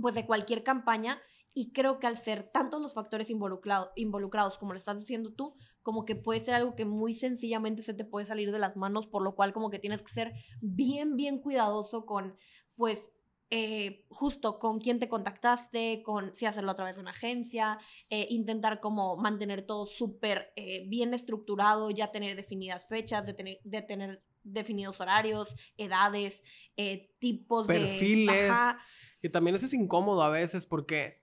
pues, 0.00 0.14
de 0.14 0.26
cualquier 0.26 0.62
campaña 0.64 1.20
y 1.52 1.72
creo 1.72 2.00
que 2.00 2.08
al 2.08 2.18
ser 2.18 2.50
tantos 2.52 2.82
los 2.82 2.94
factores 2.94 3.30
involucrado, 3.30 3.92
involucrados, 3.94 4.58
como 4.58 4.72
lo 4.72 4.78
estás 4.78 4.98
diciendo 4.98 5.32
tú, 5.32 5.54
como 5.82 6.04
que 6.04 6.16
puede 6.16 6.40
ser 6.40 6.54
algo 6.54 6.74
que 6.74 6.84
muy 6.84 7.14
sencillamente 7.14 7.82
se 7.82 7.94
te 7.94 8.04
puede 8.04 8.26
salir 8.26 8.50
de 8.50 8.58
las 8.58 8.76
manos, 8.76 9.06
por 9.06 9.22
lo 9.22 9.36
cual 9.36 9.52
como 9.52 9.70
que 9.70 9.78
tienes 9.78 10.02
que 10.02 10.12
ser 10.12 10.32
bien, 10.60 11.16
bien 11.16 11.38
cuidadoso 11.38 12.06
con, 12.06 12.36
pues, 12.74 13.04
eh, 13.56 14.04
justo 14.08 14.58
con 14.58 14.80
quién 14.80 14.98
te 14.98 15.08
contactaste, 15.08 16.02
con 16.02 16.34
si 16.34 16.44
hacerlo 16.44 16.72
a 16.72 16.74
través 16.74 16.96
de 16.96 17.02
una 17.02 17.12
agencia, 17.12 17.78
eh, 18.10 18.26
intentar 18.30 18.80
como 18.80 19.16
mantener 19.16 19.62
todo 19.62 19.86
súper 19.86 20.52
eh, 20.56 20.84
bien 20.88 21.14
estructurado, 21.14 21.88
ya 21.92 22.10
tener 22.10 22.34
definidas 22.34 22.84
fechas, 22.88 23.24
de 23.24 23.32
tener, 23.32 23.60
de 23.62 23.82
tener 23.82 24.24
definidos 24.42 25.00
horarios, 25.00 25.54
edades, 25.76 26.42
tipos 27.20 27.68
de... 27.68 27.74
Perfiles. 27.78 28.52
Que 29.22 29.28
también 29.28 29.54
eso 29.54 29.66
es 29.66 29.74
incómodo 29.74 30.24
a 30.24 30.30
veces 30.30 30.66
porque 30.66 31.22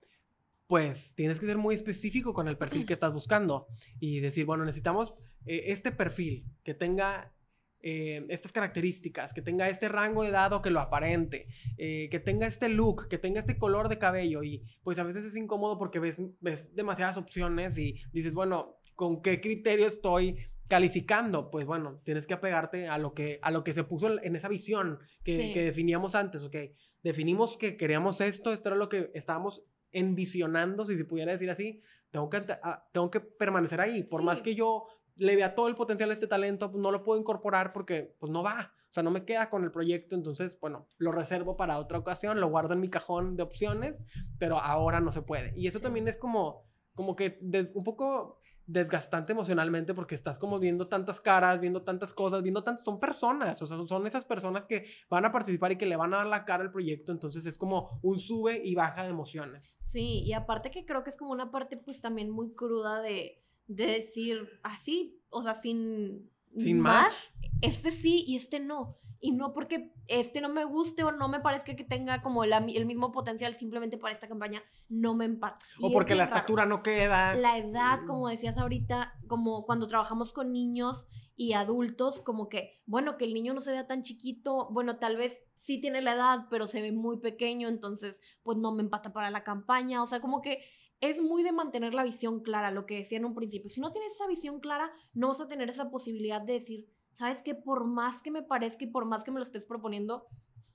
pues 0.66 1.14
tienes 1.14 1.38
que 1.38 1.44
ser 1.44 1.58
muy 1.58 1.74
específico 1.74 2.32
con 2.32 2.48
el 2.48 2.56
perfil 2.56 2.86
que 2.86 2.94
estás 2.94 3.12
buscando 3.12 3.66
y 4.00 4.20
decir, 4.20 4.46
bueno, 4.46 4.64
necesitamos 4.64 5.12
este 5.44 5.92
perfil 5.92 6.46
que 6.64 6.72
tenga 6.72 7.34
eh, 7.82 8.24
estas 8.28 8.52
características, 8.52 9.32
que 9.32 9.42
tenga 9.42 9.68
este 9.68 9.88
rango 9.88 10.22
de 10.22 10.28
edad 10.28 10.52
o 10.52 10.62
que 10.62 10.70
lo 10.70 10.80
aparente, 10.80 11.48
eh, 11.76 12.08
que 12.10 12.20
tenga 12.20 12.46
este 12.46 12.68
look, 12.68 13.08
que 13.08 13.18
tenga 13.18 13.40
este 13.40 13.58
color 13.58 13.88
de 13.88 13.98
cabello 13.98 14.42
y 14.42 14.62
pues 14.82 14.98
a 14.98 15.02
veces 15.02 15.24
es 15.24 15.36
incómodo 15.36 15.78
porque 15.78 15.98
ves, 15.98 16.20
ves 16.40 16.74
demasiadas 16.74 17.16
opciones 17.16 17.76
y 17.78 18.00
dices, 18.12 18.34
bueno, 18.34 18.78
¿con 18.94 19.20
qué 19.20 19.40
criterio 19.40 19.86
estoy 19.86 20.36
calificando? 20.68 21.50
Pues 21.50 21.64
bueno, 21.64 22.00
tienes 22.04 22.26
que 22.26 22.34
apegarte 22.34 22.86
a 22.86 22.98
lo 22.98 23.14
que, 23.14 23.40
a 23.42 23.50
lo 23.50 23.64
que 23.64 23.74
se 23.74 23.84
puso 23.84 24.22
en 24.22 24.36
esa 24.36 24.48
visión 24.48 25.00
que, 25.24 25.52
que 25.52 25.64
definíamos 25.64 26.14
antes, 26.14 26.42
¿ok? 26.44 26.56
Definimos 27.02 27.56
que 27.56 27.76
queríamos 27.76 28.20
esto, 28.20 28.52
esto 28.52 28.68
era 28.68 28.76
lo 28.76 28.88
que 28.88 29.10
estábamos 29.14 29.64
envisionando, 29.90 30.86
si 30.86 30.96
se 30.96 31.04
pudiera 31.04 31.32
decir 31.32 31.50
así, 31.50 31.82
tengo 32.12 32.28
que, 32.28 32.42
ah, 32.62 32.88
tengo 32.92 33.10
que 33.10 33.20
permanecer 33.20 33.80
ahí, 33.80 34.02
por 34.04 34.22
más 34.22 34.42
que 34.42 34.54
yo 34.54 34.86
le 35.16 35.36
vea 35.36 35.54
todo 35.54 35.68
el 35.68 35.74
potencial 35.74 36.10
a 36.10 36.14
este 36.14 36.26
talento, 36.26 36.70
pues 36.70 36.82
no 36.82 36.90
lo 36.90 37.02
puedo 37.02 37.20
incorporar 37.20 37.72
porque 37.72 38.14
pues 38.18 38.30
no 38.30 38.42
va. 38.42 38.72
O 38.88 38.92
sea, 38.92 39.02
no 39.02 39.10
me 39.10 39.24
queda 39.24 39.48
con 39.48 39.64
el 39.64 39.70
proyecto, 39.70 40.14
entonces, 40.14 40.58
bueno, 40.60 40.86
lo 40.98 41.12
reservo 41.12 41.56
para 41.56 41.78
otra 41.78 41.98
ocasión, 41.98 42.40
lo 42.40 42.50
guardo 42.50 42.74
en 42.74 42.80
mi 42.80 42.90
cajón 42.90 43.36
de 43.36 43.42
opciones, 43.42 44.04
pero 44.38 44.58
ahora 44.58 45.00
no 45.00 45.12
se 45.12 45.22
puede. 45.22 45.54
Y 45.56 45.66
eso 45.66 45.80
también 45.80 46.08
es 46.08 46.18
como, 46.18 46.66
como 46.94 47.16
que 47.16 47.38
un 47.74 47.84
poco 47.84 48.42
desgastante 48.66 49.32
emocionalmente 49.32 49.92
porque 49.94 50.14
estás 50.14 50.38
como 50.38 50.58
viendo 50.58 50.88
tantas 50.88 51.20
caras, 51.20 51.60
viendo 51.60 51.82
tantas 51.82 52.12
cosas, 52.12 52.42
viendo 52.42 52.62
tantas, 52.62 52.84
son 52.84 53.00
personas, 53.00 53.60
o 53.60 53.66
sea, 53.66 53.78
son 53.86 54.06
esas 54.06 54.24
personas 54.24 54.64
que 54.64 54.86
van 55.10 55.24
a 55.24 55.32
participar 55.32 55.72
y 55.72 55.78
que 55.78 55.86
le 55.86 55.96
van 55.96 56.14
a 56.14 56.18
dar 56.18 56.26
la 56.26 56.44
cara 56.44 56.62
al 56.62 56.70
proyecto, 56.70 57.12
entonces 57.12 57.44
es 57.46 57.58
como 57.58 57.98
un 58.02 58.18
sube 58.18 58.60
y 58.64 58.74
baja 58.74 59.02
de 59.02 59.10
emociones. 59.10 59.78
Sí, 59.80 60.22
y 60.22 60.32
aparte 60.32 60.70
que 60.70 60.84
creo 60.84 61.02
que 61.02 61.10
es 61.10 61.16
como 61.16 61.32
una 61.32 61.50
parte 61.50 61.76
pues 61.76 62.00
también 62.00 62.30
muy 62.30 62.54
cruda 62.54 63.02
de 63.02 63.41
de 63.74 63.86
decir 63.86 64.60
así, 64.62 65.20
o 65.30 65.42
sea, 65.42 65.54
sin, 65.54 66.30
sin 66.56 66.80
más, 66.80 67.32
este 67.60 67.90
sí 67.90 68.24
y 68.26 68.36
este 68.36 68.60
no. 68.60 68.98
Y 69.24 69.30
no 69.30 69.52
porque 69.52 69.92
este 70.08 70.40
no 70.40 70.48
me 70.48 70.64
guste 70.64 71.04
o 71.04 71.12
no 71.12 71.28
me 71.28 71.38
parezca 71.38 71.76
que 71.76 71.84
tenga 71.84 72.22
como 72.22 72.42
el 72.42 72.86
mismo 72.86 73.12
potencial 73.12 73.56
simplemente 73.56 73.96
para 73.96 74.12
esta 74.12 74.26
campaña, 74.26 74.64
no 74.88 75.14
me 75.14 75.24
empata. 75.24 75.64
O 75.80 75.92
porque 75.92 76.16
la 76.16 76.24
estatura 76.24 76.66
no 76.66 76.82
queda. 76.82 77.36
La 77.36 77.56
edad, 77.56 78.00
como 78.04 78.28
decías 78.28 78.58
ahorita, 78.58 79.14
como 79.28 79.64
cuando 79.64 79.86
trabajamos 79.86 80.32
con 80.32 80.52
niños 80.52 81.06
y 81.36 81.52
adultos, 81.52 82.20
como 82.20 82.48
que, 82.48 82.82
bueno, 82.84 83.16
que 83.16 83.24
el 83.24 83.32
niño 83.32 83.54
no 83.54 83.62
se 83.62 83.70
vea 83.70 83.86
tan 83.86 84.02
chiquito, 84.02 84.68
bueno, 84.72 84.96
tal 84.96 85.16
vez 85.16 85.40
sí 85.54 85.80
tiene 85.80 86.02
la 86.02 86.14
edad, 86.14 86.46
pero 86.50 86.66
se 86.66 86.82
ve 86.82 86.90
muy 86.90 87.18
pequeño, 87.20 87.68
entonces 87.68 88.20
pues 88.42 88.58
no 88.58 88.72
me 88.72 88.82
empata 88.82 89.12
para 89.12 89.30
la 89.30 89.44
campaña, 89.44 90.02
o 90.02 90.06
sea, 90.06 90.20
como 90.20 90.42
que 90.42 90.64
es 91.02 91.20
muy 91.20 91.42
de 91.42 91.52
mantener 91.52 91.94
la 91.94 92.04
visión 92.04 92.40
clara, 92.40 92.70
lo 92.70 92.86
que 92.86 92.96
decía 92.96 93.18
en 93.18 93.24
un 93.24 93.34
principio. 93.34 93.68
Si 93.68 93.80
no 93.80 93.92
tienes 93.92 94.14
esa 94.14 94.28
visión 94.28 94.60
clara, 94.60 94.90
no 95.12 95.28
vas 95.28 95.40
a 95.40 95.48
tener 95.48 95.68
esa 95.68 95.90
posibilidad 95.90 96.40
de 96.40 96.54
decir, 96.54 96.88
sabes 97.18 97.42
que 97.42 97.56
por 97.56 97.84
más 97.84 98.22
que 98.22 98.30
me 98.30 98.44
parezca 98.44 98.84
y 98.84 98.86
por 98.86 99.04
más 99.04 99.24
que 99.24 99.32
me 99.32 99.40
lo 99.40 99.44
estés 99.44 99.64
proponiendo, 99.64 100.26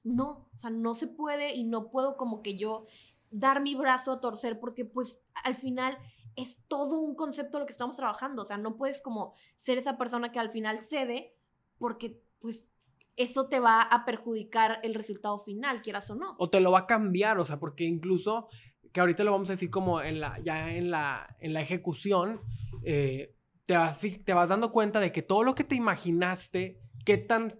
no, 0.03 0.49
o 0.53 0.59
sea, 0.59 0.69
no 0.69 0.95
se 0.95 1.07
puede 1.07 1.55
y 1.55 1.63
no 1.63 1.89
puedo 1.89 2.17
como 2.17 2.41
que 2.41 2.57
yo 2.57 2.85
dar 3.31 3.61
mi 3.61 3.75
brazo 3.75 4.11
a 4.11 4.19
torcer 4.19 4.59
porque 4.59 4.83
pues 4.83 5.21
al 5.45 5.55
final 5.55 5.97
es 6.35 6.59
todo 6.67 6.99
un 6.99 7.15
concepto 7.15 7.57
lo 7.57 7.65
que 7.65 7.71
estamos 7.71 7.95
trabajando, 7.95 8.41
o 8.41 8.45
sea, 8.45 8.57
no 8.57 8.75
puedes 8.75 9.01
como 9.01 9.33
ser 9.57 9.77
esa 9.77 9.97
persona 9.97 10.33
que 10.33 10.39
al 10.39 10.51
final 10.51 10.79
cede 10.79 11.35
porque 11.77 12.21
pues 12.39 12.67
eso 13.15 13.47
te 13.47 13.61
va 13.61 13.81
a 13.81 14.03
perjudicar 14.03 14.79
el 14.83 14.93
resultado 14.93 15.39
final, 15.39 15.81
quieras 15.81 16.09
o 16.11 16.15
no. 16.15 16.35
O 16.37 16.49
te 16.49 16.59
lo 16.59 16.71
va 16.71 16.79
a 16.79 16.85
cambiar, 16.85 17.39
o 17.39 17.45
sea, 17.45 17.59
porque 17.59 17.85
incluso 17.85 18.49
que 18.97 19.01
ahorita 19.01 19.23
lo 19.23 19.31
vamos 19.31 19.47
a 19.51 19.53
decir 19.53 19.69
como 19.69 20.01
en 20.01 20.19
la, 20.19 20.39
ya 20.43 20.73
en 20.73 20.89
la, 20.89 21.37
en 21.39 21.53
la 21.53 21.61
ejecución, 21.61 22.41
eh, 22.81 23.35
te, 23.67 23.77
vas, 23.77 24.01
te 24.01 24.33
vas 24.33 24.49
dando 24.49 24.71
cuenta 24.71 24.99
de 24.99 25.11
que 25.11 25.21
todo 25.21 25.43
lo 25.43 25.53
que 25.53 25.63
te 25.63 25.75
imaginaste, 25.75 26.81
qué 27.05 27.19
tan, 27.19 27.53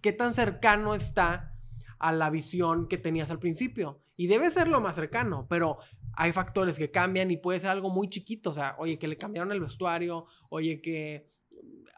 qué 0.00 0.12
tan 0.12 0.34
cercano 0.34 0.94
está 0.94 1.58
a 1.98 2.12
la 2.12 2.30
visión 2.30 2.86
que 2.86 2.96
tenías 2.96 3.32
al 3.32 3.40
principio. 3.40 4.04
Y 4.14 4.28
debe 4.28 4.52
ser 4.52 4.68
lo 4.68 4.80
más 4.80 4.94
cercano, 4.94 5.48
pero 5.50 5.78
hay 6.12 6.30
factores 6.30 6.78
que 6.78 6.92
cambian 6.92 7.28
y 7.32 7.38
puede 7.38 7.58
ser 7.58 7.70
algo 7.70 7.90
muy 7.90 8.08
chiquito. 8.08 8.50
O 8.50 8.54
sea, 8.54 8.76
oye, 8.78 8.96
que 8.96 9.08
le 9.08 9.16
cambiaron 9.16 9.50
el 9.50 9.60
vestuario, 9.60 10.26
oye, 10.48 10.80
que 10.80 11.28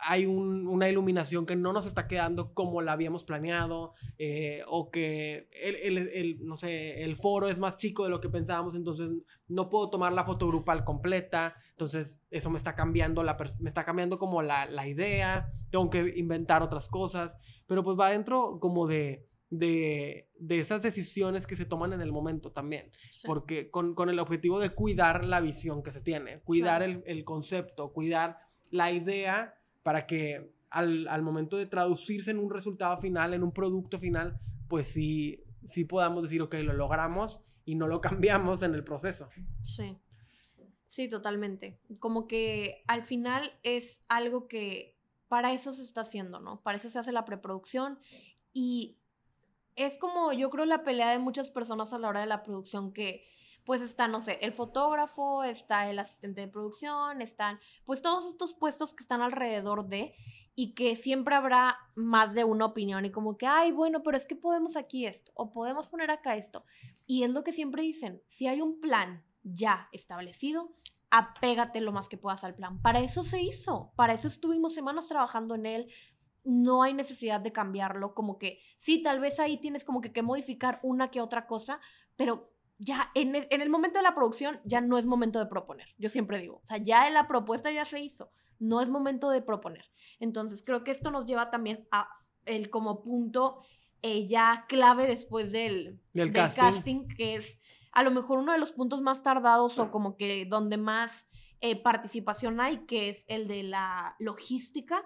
hay 0.09 0.25
una 0.25 0.89
iluminación 0.89 1.47
que 1.47 1.57
no 1.57 1.73
nos 1.73 1.85
está 1.85 2.07
quedando 2.07 2.55
como 2.55 2.81
la 2.81 2.93
habíamos 2.93 3.25
planeado, 3.25 3.95
eh, 4.19 4.63
o 4.69 4.93
que 4.93 5.49
el, 5.51 6.39
no 6.47 6.57
sé, 6.57 7.03
el 7.03 7.17
foro 7.17 7.49
es 7.49 7.59
más 7.59 7.77
chico 7.77 8.05
de 8.05 8.11
lo 8.11 8.21
que 8.21 8.29
pensábamos, 8.29 8.77
entonces 8.77 9.11
no 9.49 9.69
puedo 9.69 9.91
tomar 9.91 10.13
la 10.13 10.25
foto 10.25 10.47
grupal 10.47 10.85
completa, 10.85 11.57
entonces 11.71 12.23
eso 12.31 12.51
me 12.51 12.57
está 12.57 12.77
cambiando, 12.77 13.25
la 13.25 13.37
me 13.59 13.69
está 13.69 13.85
cambiando 13.85 14.17
como 14.17 14.43
la, 14.43 14.87
idea, 14.87 15.53
tengo 15.73 15.91
que 15.91 16.15
inventar 16.17 16.63
otras 16.63 16.89
cosas, 16.89 17.37
pero 17.67 17.83
pues 17.83 17.99
va 17.99 18.11
dentro 18.11 18.61
como 18.61 18.87
de, 18.87 19.27
de, 19.51 20.29
esas 20.51 20.83
decisiones 20.83 21.49
que 21.49 21.57
se 21.57 21.65
toman 21.65 21.93
en 21.93 22.01
el 22.01 22.13
momento 22.13 22.53
también, 22.53 22.93
porque 23.25 23.71
con, 23.71 23.97
el 24.09 24.21
objetivo 24.21 24.61
de 24.61 24.71
cuidar 24.71 25.25
la 25.25 25.41
visión 25.41 25.83
que 25.83 25.91
se 25.91 26.01
tiene, 26.01 26.43
cuidar 26.43 26.85
el, 26.85 27.03
el 27.07 27.25
concepto, 27.25 27.93
cuidar 27.93 28.39
la 28.71 28.93
idea 28.93 29.56
para 29.87 30.05
que 30.05 30.53
al, 30.69 31.23
momento 31.23 31.57
de 31.57 31.65
traducirse 31.65 32.33
en 32.33 32.41
un 32.41 32.51
resultado 32.51 32.97
final, 32.97 33.35
en 33.35 33.45
un 33.45 33.53
producto 33.53 34.01
final, 34.01 34.37
pues 34.67 34.89
sí, 34.89 35.45
sí 35.63 35.85
podamos 35.85 36.25
decir, 36.25 36.43
ok, 36.43 36.55
lo 36.55 36.73
logramos 36.73 37.41
y 37.65 37.77
no 37.77 37.87
lo 37.87 38.01
cambiamos 38.01 38.65
en 38.65 38.75
el 38.75 38.83
proceso. 38.83 39.29
Sí. 39.63 39.97
Sí, 40.89 41.09
totalmente. 41.09 41.79
Como 42.01 42.27
que 42.27 42.83
al 42.89 43.05
final 43.05 43.53
es 43.63 44.03
algo 44.09 44.49
que 44.49 44.99
para 45.29 45.53
eso 45.53 45.73
se 45.73 45.85
está 45.85 46.01
haciendo, 46.01 46.41
¿no? 46.41 46.61
Para 46.63 46.79
eso 46.79 46.91
se 46.91 46.99
hace 46.99 47.13
la 47.13 47.25
preproducción 47.25 48.01
y 48.53 48.97
es 49.77 49.99
como 49.99 50.33
yo 50.33 50.51
creo 50.51 50.65
la 50.65 50.83
pelea 50.83 51.13
de 51.13 51.21
muchas 51.21 51.49
personas 51.49 51.93
a 51.93 51.99
la 52.01 52.09
hora 52.09 52.23
de 52.23 52.27
la 52.27 52.43
producción 52.43 52.93
que 52.93 53.25
pues 53.67 53.83
está, 53.83 54.07
no 54.07 54.21
sé, 54.21 54.39
el 54.41 54.53
fotógrafo, 54.53 55.43
está 55.43 55.91
el 55.91 55.99
asistente 55.99 56.41
de 56.41 56.49
producción, 56.49 57.21
están 57.21 57.59
pues 57.85 58.01
todos 58.01 58.25
estos 58.25 58.55
puestos 58.55 58.95
que 58.95 59.03
están 59.03 59.21
alrededor 59.21 59.89
de 59.89 60.15
y 60.55 60.75
que 60.75 60.95
siempre 60.95 61.35
habrá 61.35 61.77
más 61.97 62.33
de 62.33 62.45
una 62.45 62.65
opinión 62.65 63.05
y 63.05 63.11
como 63.11 63.37
que, 63.37 63.47
ay, 63.47 63.73
bueno, 63.73 64.03
pero 64.05 64.17
es 64.17 64.25
que 64.25 64.37
podemos 64.37 64.77
aquí 64.77 65.05
esto 65.05 65.33
o 65.35 65.53
podemos 65.53 65.89
poner 65.89 66.13
acá 66.13 66.37
esto. 66.37 66.65
Y 67.07 67.25
es 67.25 67.31
lo 67.31 67.43
que 67.43 67.53
siempre 67.53 67.83
dicen, 67.83 68.23
si 68.29 68.47
hay 68.47 68.63
un 68.63 68.81
plan 68.81 69.25
ya 69.43 69.89
establecido, 69.93 70.73
apégate 71.11 71.81
lo 71.81 71.93
más 71.93 72.09
que 72.09 72.17
puedas 72.17 72.45
al 72.45 72.55
plan. 72.55 72.81
Para 72.81 73.01
eso 73.01 73.25
se 73.25 73.43
hizo, 73.43 73.93
para 73.97 74.15
eso 74.15 74.29
estuvimos 74.29 74.75
semanas 74.75 75.09
trabajando 75.09 75.57
en 75.57 75.67
él, 75.67 75.93
no 76.45 76.85
hay 76.85 76.95
necesidad 76.95 77.41
de 77.41 77.53
cambiarlo, 77.53 78.15
como 78.15 78.39
que 78.39 78.61
sí, 78.79 79.03
tal 79.03 79.19
vez 79.19 79.41
ahí 79.41 79.59
tienes 79.59 79.85
como 79.85 80.01
que, 80.01 80.13
que 80.13 80.23
modificar 80.23 80.79
una 80.85 81.11
que 81.11 81.21
otra 81.21 81.49
cosa, 81.49 81.81
pero 82.15 82.56
ya 82.79 83.11
en 83.15 83.35
el, 83.35 83.71
momento 83.71 83.99
de 83.99 84.03
la 84.03 84.15
producción 84.15 84.61
ya 84.65 84.81
no 84.81 84.99
es 84.99 85.07
momento 85.07 85.39
de 85.39 85.47
proponer, 85.47 85.89
yo 85.99 86.09
siempre 86.09 86.39
digo, 86.39 86.61
o 86.63 86.67
sea, 86.67 86.79
ya 86.79 87.09
la 87.11 87.27
propuesta 87.27 87.71
ya 87.71 87.85
se 87.85 88.01
hizo, 88.01 88.31
no 88.59 88.81
es 88.81 88.89
momento 88.89 89.31
de 89.31 89.43
proponer. 89.43 89.91
Entonces 90.21 90.63
creo 90.65 90.85
que 90.85 90.91
esto 90.91 91.11
nos 91.11 91.27
lleva 91.27 91.51
también 91.51 91.87
a 91.91 92.09
el 92.45 92.71
como 92.71 93.03
punto 93.03 93.63
eh, 94.03 94.27
ya 94.27 94.67
clave 94.69 95.07
después 95.07 95.51
del, 95.53 96.01
del, 96.13 96.33
casting. 96.33 97.09
que 97.09 97.37
es 97.37 97.59
a 97.93 98.03
lo 98.03 98.11
mejor 98.11 98.39
uno 98.39 98.53
de 98.53 98.59
los 98.59 98.73
puntos 98.73 99.01
más 99.01 99.23
tardados 99.23 99.79
o 99.79 99.91
como 99.91 100.17
que 100.17 100.45
donde 100.47 100.77
más 100.77 101.27
eh, 101.61 101.83
participación 101.83 102.61
hay, 102.61 102.85
que 102.87 103.09
es 103.09 103.25
el 103.27 103.49
de 103.49 103.63
la 103.63 104.15
logística, 104.19 105.03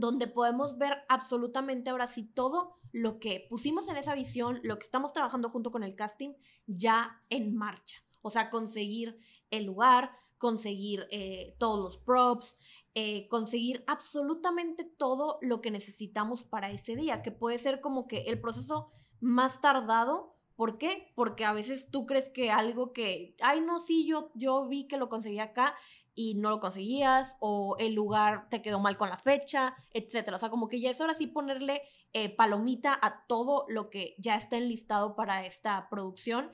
donde 0.00 0.26
podemos 0.26 0.78
ver 0.78 1.04
absolutamente 1.08 1.90
ahora 1.90 2.06
sí 2.06 2.24
todo 2.24 2.76
lo 2.92 3.18
que 3.18 3.46
pusimos 3.50 3.88
en 3.88 3.96
esa 3.96 4.14
visión, 4.14 4.60
lo 4.62 4.78
que 4.78 4.84
estamos 4.84 5.12
trabajando 5.12 5.50
junto 5.50 5.70
con 5.70 5.82
el 5.82 5.94
casting, 5.94 6.32
ya 6.66 7.22
en 7.28 7.54
marcha. 7.54 7.96
O 8.22 8.30
sea, 8.30 8.50
conseguir 8.50 9.18
el 9.50 9.64
lugar, 9.64 10.12
conseguir 10.38 11.06
eh, 11.10 11.54
todos 11.58 11.78
los 11.78 11.98
props, 11.98 12.56
eh, 12.94 13.28
conseguir 13.28 13.84
absolutamente 13.86 14.84
todo 14.84 15.38
lo 15.42 15.60
que 15.60 15.70
necesitamos 15.70 16.42
para 16.42 16.70
ese 16.70 16.96
día, 16.96 17.22
que 17.22 17.32
puede 17.32 17.58
ser 17.58 17.80
como 17.80 18.06
que 18.06 18.22
el 18.22 18.40
proceso 18.40 18.90
más 19.20 19.60
tardado. 19.60 20.34
¿Por 20.56 20.78
qué? 20.78 21.12
Porque 21.14 21.44
a 21.44 21.52
veces 21.52 21.90
tú 21.90 22.06
crees 22.06 22.30
que 22.30 22.50
algo 22.50 22.92
que, 22.92 23.36
ay, 23.42 23.60
no, 23.60 23.78
sí, 23.78 24.06
yo, 24.06 24.30
yo 24.34 24.66
vi 24.68 24.88
que 24.88 24.96
lo 24.96 25.10
conseguí 25.10 25.38
acá 25.38 25.74
y 26.16 26.34
no 26.34 26.50
lo 26.50 26.58
conseguías, 26.58 27.36
o 27.38 27.76
el 27.78 27.94
lugar 27.94 28.48
te 28.48 28.62
quedó 28.62 28.80
mal 28.80 28.96
con 28.96 29.10
la 29.10 29.18
fecha, 29.18 29.76
etcétera. 29.92 30.36
O 30.36 30.40
sea, 30.40 30.50
como 30.50 30.66
que 30.66 30.80
ya 30.80 30.90
es 30.90 31.00
hora 31.00 31.14
sí 31.14 31.28
ponerle 31.28 31.82
eh, 32.12 32.34
palomita 32.34 32.98
a 33.00 33.26
todo 33.26 33.66
lo 33.68 33.90
que 33.90 34.16
ya 34.18 34.34
está 34.34 34.56
enlistado 34.56 35.14
para 35.14 35.46
esta 35.46 35.88
producción 35.90 36.50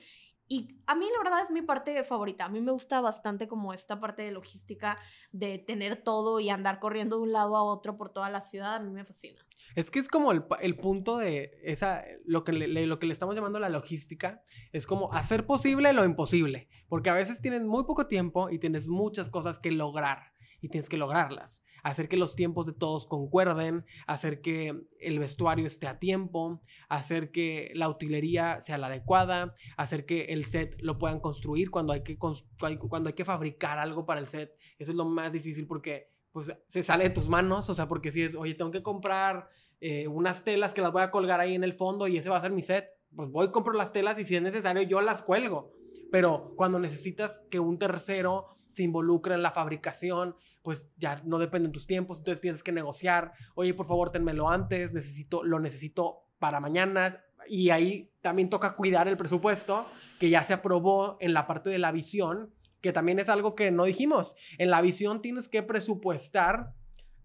y 0.53 0.67
a 0.85 0.93
mí 0.93 1.07
la 1.11 1.23
verdad 1.23 1.41
es 1.43 1.49
mi 1.49 1.63
parte 1.63 2.03
favorita. 2.03 2.45
A 2.45 2.49
mí 2.49 2.61
me 2.61 2.71
gusta 2.71 3.01
bastante 3.01 3.47
como 3.47 3.73
esta 3.73 3.99
parte 3.99 4.21
de 4.21 4.31
logística, 4.31 4.95
de 5.31 5.57
tener 5.57 6.03
todo 6.03 6.39
y 6.39 6.51
andar 6.51 6.79
corriendo 6.79 7.15
de 7.15 7.23
un 7.23 7.33
lado 7.33 7.55
a 7.57 7.63
otro 7.63 7.97
por 7.97 8.11
toda 8.13 8.29
la 8.29 8.41
ciudad. 8.41 8.75
A 8.75 8.79
mí 8.79 8.91
me 8.91 9.03
fascina. 9.03 9.43
Es 9.73 9.89
que 9.89 9.97
es 9.97 10.07
como 10.07 10.31
el, 10.31 10.75
punto 10.75 11.17
de 11.17 11.59
esa, 11.63 12.05
lo 12.23 12.43
que, 12.43 12.51
le, 12.51 12.85
lo 12.85 12.99
que 12.99 13.07
le 13.07 13.13
estamos 13.13 13.33
llamando 13.33 13.59
la 13.59 13.69
logística, 13.69 14.43
es 14.71 14.85
como 14.85 15.11
hacer 15.11 15.47
posible 15.47 15.91
lo 15.91 16.05
imposible. 16.05 16.69
Porque 16.87 17.09
a 17.09 17.15
veces 17.15 17.41
tienes 17.41 17.63
muy 17.63 17.85
poco 17.85 18.05
tiempo 18.05 18.51
y 18.51 18.59
tienes 18.59 18.87
muchas 18.87 19.31
cosas 19.31 19.57
que 19.57 19.71
lograr 19.71 20.32
y 20.63 20.69
tienes 20.69 20.87
que 20.87 20.95
lograrlas. 20.95 21.61
Hacer 21.83 22.07
que 22.07 22.15
los 22.15 22.37
tiempos 22.37 22.65
de 22.65 22.71
todos 22.71 23.05
concuerden, 23.05 23.85
hacer 24.07 24.39
que 24.39 24.73
el 25.01 25.19
vestuario 25.19 25.67
esté 25.67 25.87
a 25.87 25.99
tiempo, 25.99 26.61
hacer 26.87 27.31
que 27.31 27.71
la 27.75 27.89
utilería 27.89 28.61
sea 28.61 28.77
la 28.77 28.87
adecuada, 28.87 29.53
hacer 29.75 30.05
que 30.05 30.21
el 30.29 30.45
set 30.45 30.77
lo 30.79 30.97
puedan 30.97 31.19
construir 31.19 31.69
cuando 31.69 31.91
hay 31.91 32.01
que, 32.01 32.17
cuando 32.17 33.09
hay 33.09 33.13
que 33.13 33.25
fabricar 33.25 33.77
algo 33.77 34.05
para 34.05 34.21
el 34.21 34.27
set. 34.27 34.55
Eso 34.79 34.91
es 34.93 34.97
lo 34.97 35.03
más 35.03 35.33
difícil 35.33 35.67
porque 35.67 36.13
pues, 36.31 36.49
se 36.69 36.83
sale 36.85 37.03
de 37.03 37.09
tus 37.09 37.27
manos, 37.27 37.69
o 37.69 37.75
sea, 37.75 37.89
porque 37.89 38.11
si 38.11 38.23
es, 38.23 38.35
oye, 38.35 38.53
tengo 38.53 38.71
que 38.71 38.81
comprar 38.81 39.49
eh, 39.81 40.07
unas 40.07 40.45
telas 40.45 40.73
que 40.73 40.79
las 40.79 40.93
voy 40.93 41.01
a 41.01 41.11
colgar 41.11 41.41
ahí 41.41 41.55
en 41.55 41.65
el 41.65 41.73
fondo 41.73 42.07
y 42.07 42.15
ese 42.15 42.29
va 42.29 42.37
a 42.37 42.41
ser 42.41 42.51
mi 42.51 42.61
set, 42.61 42.87
pues 43.13 43.29
voy, 43.29 43.51
compro 43.51 43.73
las 43.73 43.91
telas 43.91 44.17
y 44.17 44.23
si 44.23 44.37
es 44.37 44.41
necesario 44.41 44.81
yo 44.83 45.01
las 45.01 45.23
cuelgo. 45.23 45.73
Pero 46.09 46.53
cuando 46.55 46.79
necesitas 46.79 47.43
que 47.51 47.59
un 47.59 47.77
tercero 47.77 48.45
se 48.71 48.83
involucre 48.83 49.35
en 49.35 49.43
la 49.43 49.51
fabricación, 49.51 50.35
pues 50.63 50.89
ya 50.97 51.21
no 51.25 51.37
dependen 51.37 51.71
tus 51.71 51.85
tiempos, 51.85 52.17
entonces 52.17 52.41
tienes 52.41 52.63
que 52.63 52.71
negociar, 52.71 53.33
oye, 53.53 53.73
por 53.73 53.85
favor, 53.85 54.11
tenmelo 54.11 54.49
antes, 54.49 54.93
necesito, 54.93 55.43
lo 55.43 55.59
necesito 55.59 56.23
para 56.39 56.59
mañana, 56.59 57.21
y 57.47 57.69
ahí 57.69 58.11
también 58.21 58.49
toca 58.49 58.75
cuidar 58.75 59.07
el 59.07 59.17
presupuesto 59.17 59.85
que 60.19 60.29
ya 60.29 60.43
se 60.43 60.53
aprobó 60.53 61.17
en 61.19 61.33
la 61.33 61.45
parte 61.45 61.69
de 61.69 61.77
la 61.77 61.91
visión, 61.91 62.53
que 62.81 62.93
también 62.93 63.19
es 63.19 63.29
algo 63.29 63.55
que 63.55 63.71
no 63.71 63.85
dijimos. 63.85 64.35
En 64.57 64.69
la 64.69 64.81
visión 64.81 65.21
tienes 65.21 65.47
que 65.47 65.63
presupuestar 65.63 66.73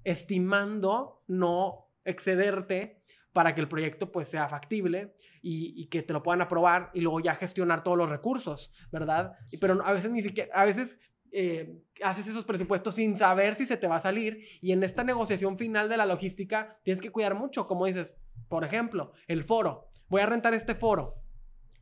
estimando 0.05 1.23
no 1.27 1.89
excederte 2.05 3.03
para 3.33 3.55
que 3.55 3.61
el 3.61 3.69
proyecto 3.69 4.11
pues 4.11 4.29
sea 4.29 4.49
factible 4.49 5.15
y, 5.43 5.81
y, 5.81 5.87
que 5.87 6.03
te 6.03 6.13
lo 6.13 6.23
puedan 6.23 6.43
aprobar 6.43 6.91
y 6.95 7.01
luego 7.01 7.21
ya 7.21 7.35
gestionar 7.35 7.85
todos 7.85 7.97
los 7.97 8.09
recursos, 8.09 8.73
¿verdad? 8.91 9.35
Pero 9.61 9.85
a 9.85 9.93
veces 9.93 10.11
ni 10.11 10.23
siquiera, 10.23 10.51
a 10.55 10.65
veces 10.65 10.99
eh, 11.33 11.83
haces 12.03 12.27
esos 12.27 12.45
presupuestos 12.45 12.95
sin 12.95 13.17
saber 13.17 13.55
si 13.55 13.67
se 13.67 13.77
te 13.77 13.87
va 13.87 13.97
a 13.97 14.01
salir 14.01 14.45
y 14.61 14.73
en 14.73 14.83
esta 14.83 15.05
negociación 15.05 15.59
final 15.59 15.89
de 15.89 15.97
la 15.97 16.07
logística 16.07 16.79
tienes 16.85 17.01
que 17.01 17.11
cuidar 17.11 17.35
mucho, 17.35 17.67
como 17.67 17.87
dices, 17.87 18.15
por 18.49 18.65
ejemplo, 18.65 19.13
el 19.27 19.45
foro, 19.45 19.89
voy 20.09 20.21
a 20.21 20.27
rentar 20.27 20.55
este 20.55 20.75
foro, 20.75 21.17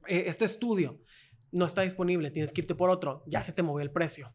eh, 0.06 0.24
este 0.26 0.44
estudio, 0.44 1.00
no 1.52 1.66
está 1.66 1.82
disponible, 1.82 2.30
tienes 2.30 2.52
que 2.52 2.62
irte 2.62 2.74
por 2.74 2.90
otro, 2.90 3.22
ya 3.26 3.42
se 3.42 3.52
te 3.52 3.62
movió 3.62 3.82
el 3.82 3.92
precio. 3.92 4.34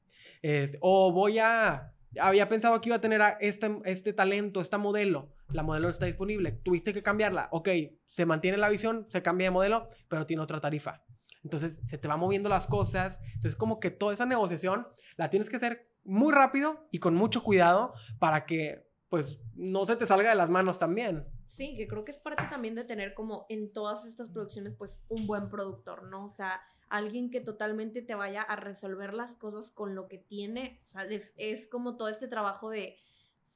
o 0.79 1.11
voy 1.11 1.39
a, 1.39 1.93
había 2.19 2.49
pensado 2.49 2.79
que 2.81 2.89
iba 2.89 2.95
a 2.95 3.01
tener 3.01 3.21
este, 3.39 3.79
este 3.85 4.13
talento, 4.13 4.61
esta 4.61 4.77
modelo, 4.77 5.33
la 5.49 5.63
modelo 5.63 5.87
no 5.87 5.91
está 5.91 6.05
disponible, 6.05 6.51
tuviste 6.51 6.93
que 6.93 7.03
cambiarla, 7.03 7.49
ok, 7.51 7.69
se 8.09 8.25
mantiene 8.25 8.57
la 8.57 8.69
visión, 8.69 9.07
se 9.09 9.21
cambia 9.21 9.47
de 9.47 9.51
modelo, 9.51 9.89
pero 10.07 10.25
tiene 10.25 10.43
otra 10.43 10.59
tarifa. 10.59 11.03
Entonces 11.43 11.79
se 11.83 11.97
te 11.97 12.07
va 12.07 12.17
moviendo 12.17 12.49
las 12.49 12.67
cosas. 12.67 13.19
Entonces 13.25 13.55
como 13.55 13.79
que 13.79 13.91
toda 13.91 14.13
esa 14.13 14.25
negociación 14.25 14.87
la 15.17 15.29
tienes 15.29 15.49
que 15.49 15.57
hacer 15.57 15.91
muy 16.03 16.33
rápido 16.33 16.87
y 16.91 16.99
con 16.99 17.15
mucho 17.15 17.43
cuidado 17.43 17.93
para 18.19 18.45
que 18.45 18.89
pues 19.09 19.41
no 19.55 19.85
se 19.85 19.97
te 19.97 20.07
salga 20.07 20.29
de 20.29 20.35
las 20.35 20.49
manos 20.49 20.79
también. 20.79 21.27
Sí, 21.45 21.75
que 21.75 21.85
creo 21.85 22.05
que 22.05 22.11
es 22.11 22.17
parte 22.17 22.43
también 22.49 22.75
de 22.75 22.85
tener 22.85 23.13
como 23.13 23.45
en 23.49 23.73
todas 23.73 24.05
estas 24.05 24.29
producciones 24.29 24.73
pues 24.77 25.01
un 25.09 25.27
buen 25.27 25.49
productor, 25.49 26.03
¿no? 26.03 26.27
O 26.27 26.31
sea, 26.31 26.61
alguien 26.87 27.29
que 27.29 27.41
totalmente 27.41 28.01
te 28.01 28.15
vaya 28.15 28.41
a 28.41 28.55
resolver 28.55 29.13
las 29.13 29.35
cosas 29.35 29.69
con 29.69 29.95
lo 29.95 30.07
que 30.07 30.17
tiene. 30.17 30.81
O 30.87 30.91
sea, 30.91 31.07
es, 31.35 31.67
como 31.67 31.97
todo 31.97 32.07
este 32.07 32.29
trabajo 32.29 32.69
de 32.69 32.97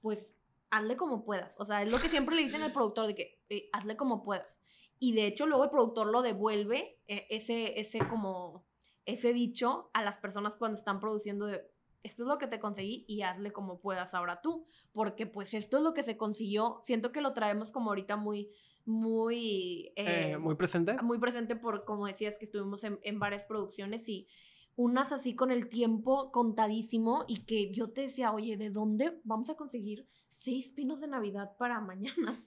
pues 0.02 0.36
hazle 0.72 0.98
como 0.98 1.24
puedas. 1.24 1.56
O 1.58 1.64
sea, 1.64 1.84
es 1.84 1.90
lo 1.90 2.00
que 2.00 2.10
siempre 2.10 2.36
le 2.36 2.42
dicen 2.42 2.62
al 2.62 2.74
productor 2.74 3.08
de 3.08 3.16
que 3.16 3.42
eh, 3.48 3.70
hazle 3.72 3.96
como 3.96 4.24
puedas. 4.24 4.58
Y 5.06 5.12
de 5.12 5.28
hecho 5.28 5.46
luego 5.46 5.66
el 5.66 5.70
productor 5.70 6.08
lo 6.08 6.24
devuelve, 6.24 7.00
eh, 7.08 7.28
ese, 7.30 7.80
ese 7.80 8.00
como, 8.10 8.66
ese 9.06 9.34
dicho 9.34 9.92
a 9.94 10.02
las 10.02 10.18
personas 10.18 10.56
cuando 10.56 10.80
están 10.80 11.00
produciendo 11.00 11.46
de, 11.46 11.62
esto 12.02 12.24
es 12.24 12.28
lo 12.28 12.40
que 12.40 12.48
te 12.48 12.60
conseguí 12.60 13.06
y 13.08 13.22
hazle 13.22 13.54
como 13.54 13.80
puedas 13.80 14.16
ahora 14.16 14.42
tú, 14.42 14.66
porque 14.94 15.28
pues 15.28 15.54
esto 15.54 15.78
es 15.78 15.84
lo 15.84 15.94
que 15.94 16.02
se 16.02 16.18
consiguió, 16.18 16.80
siento 16.82 17.12
que 17.12 17.22
lo 17.22 17.34
traemos 17.34 17.72
como 17.72 17.92
ahorita 17.92 18.18
muy, 18.18 18.50
muy... 18.84 19.94
Eh, 19.96 20.40
muy 20.40 20.56
presente. 20.56 21.00
Muy 21.04 21.20
presente 21.20 21.56
por, 21.56 21.86
como 21.86 22.08
decías, 22.08 22.40
que 22.40 22.46
estuvimos 22.46 22.84
en, 22.84 23.00
en 23.04 23.20
varias 23.20 23.44
producciones 23.44 24.10
y 24.10 24.28
unas 24.76 25.12
así 25.12 25.36
con 25.36 25.52
el 25.52 25.70
tiempo 25.70 26.32
contadísimo 26.32 27.26
y 27.28 27.46
que 27.46 27.72
yo 27.72 27.92
te 27.92 28.02
decía, 28.02 28.32
oye, 28.32 28.58
¿de 28.58 28.72
dónde 28.72 29.22
vamos 29.24 29.52
a 29.52 29.56
conseguir 29.56 30.08
seis 30.30 30.70
pinos 30.70 31.00
de 31.00 31.10
Navidad 31.10 31.56
para 31.60 31.80
mañana? 31.80 32.44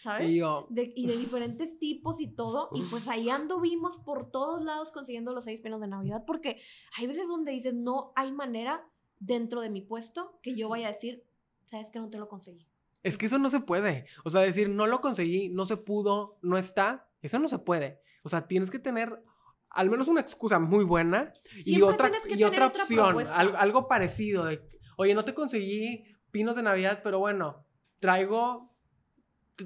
¿Sabes? 0.00 0.30
Y, 0.30 0.40
de, 0.40 0.92
y 0.96 1.06
de 1.06 1.16
diferentes 1.16 1.78
tipos 1.78 2.20
y 2.20 2.34
todo. 2.34 2.70
Y 2.74 2.82
pues 2.82 3.08
ahí 3.08 3.28
anduvimos 3.28 3.98
por 3.98 4.30
todos 4.30 4.62
lados 4.64 4.92
consiguiendo 4.92 5.32
los 5.32 5.44
seis 5.44 5.60
pinos 5.60 5.80
de 5.80 5.88
Navidad, 5.88 6.24
porque 6.26 6.60
hay 6.96 7.06
veces 7.06 7.28
donde 7.28 7.52
dices, 7.52 7.74
no 7.74 8.12
hay 8.16 8.32
manera 8.32 8.88
dentro 9.18 9.60
de 9.60 9.70
mi 9.70 9.82
puesto 9.82 10.38
que 10.42 10.54
yo 10.54 10.68
vaya 10.68 10.88
a 10.88 10.92
decir, 10.92 11.24
sabes 11.70 11.90
que 11.90 11.98
no 11.98 12.08
te 12.08 12.18
lo 12.18 12.28
conseguí. 12.28 12.66
Es 13.02 13.16
que 13.16 13.26
eso 13.26 13.38
no 13.38 13.50
se 13.50 13.60
puede. 13.60 14.06
O 14.24 14.30
sea, 14.30 14.40
decir, 14.40 14.68
no 14.70 14.86
lo 14.86 15.00
conseguí, 15.00 15.48
no 15.50 15.66
se 15.66 15.76
pudo, 15.76 16.38
no 16.42 16.58
está, 16.58 17.08
eso 17.22 17.38
no 17.38 17.48
se 17.48 17.58
puede. 17.58 18.00
O 18.22 18.28
sea, 18.28 18.46
tienes 18.46 18.70
que 18.70 18.78
tener 18.78 19.22
al 19.70 19.88
menos 19.88 20.08
una 20.08 20.20
excusa 20.20 20.58
muy 20.58 20.84
buena 20.84 21.32
y 21.64 21.80
otra, 21.82 22.10
y 22.28 22.42
otra 22.42 22.66
opción, 22.66 23.16
algo, 23.28 23.56
algo, 23.56 23.88
parecido. 23.88 24.46
De, 24.46 24.60
Oye, 24.96 25.14
no 25.14 25.24
te 25.24 25.32
conseguí 25.34 26.04
pinos 26.30 26.56
de 26.56 26.62
Navidad, 26.62 27.00
pero 27.04 27.18
bueno, 27.18 27.66
traigo 28.00 28.69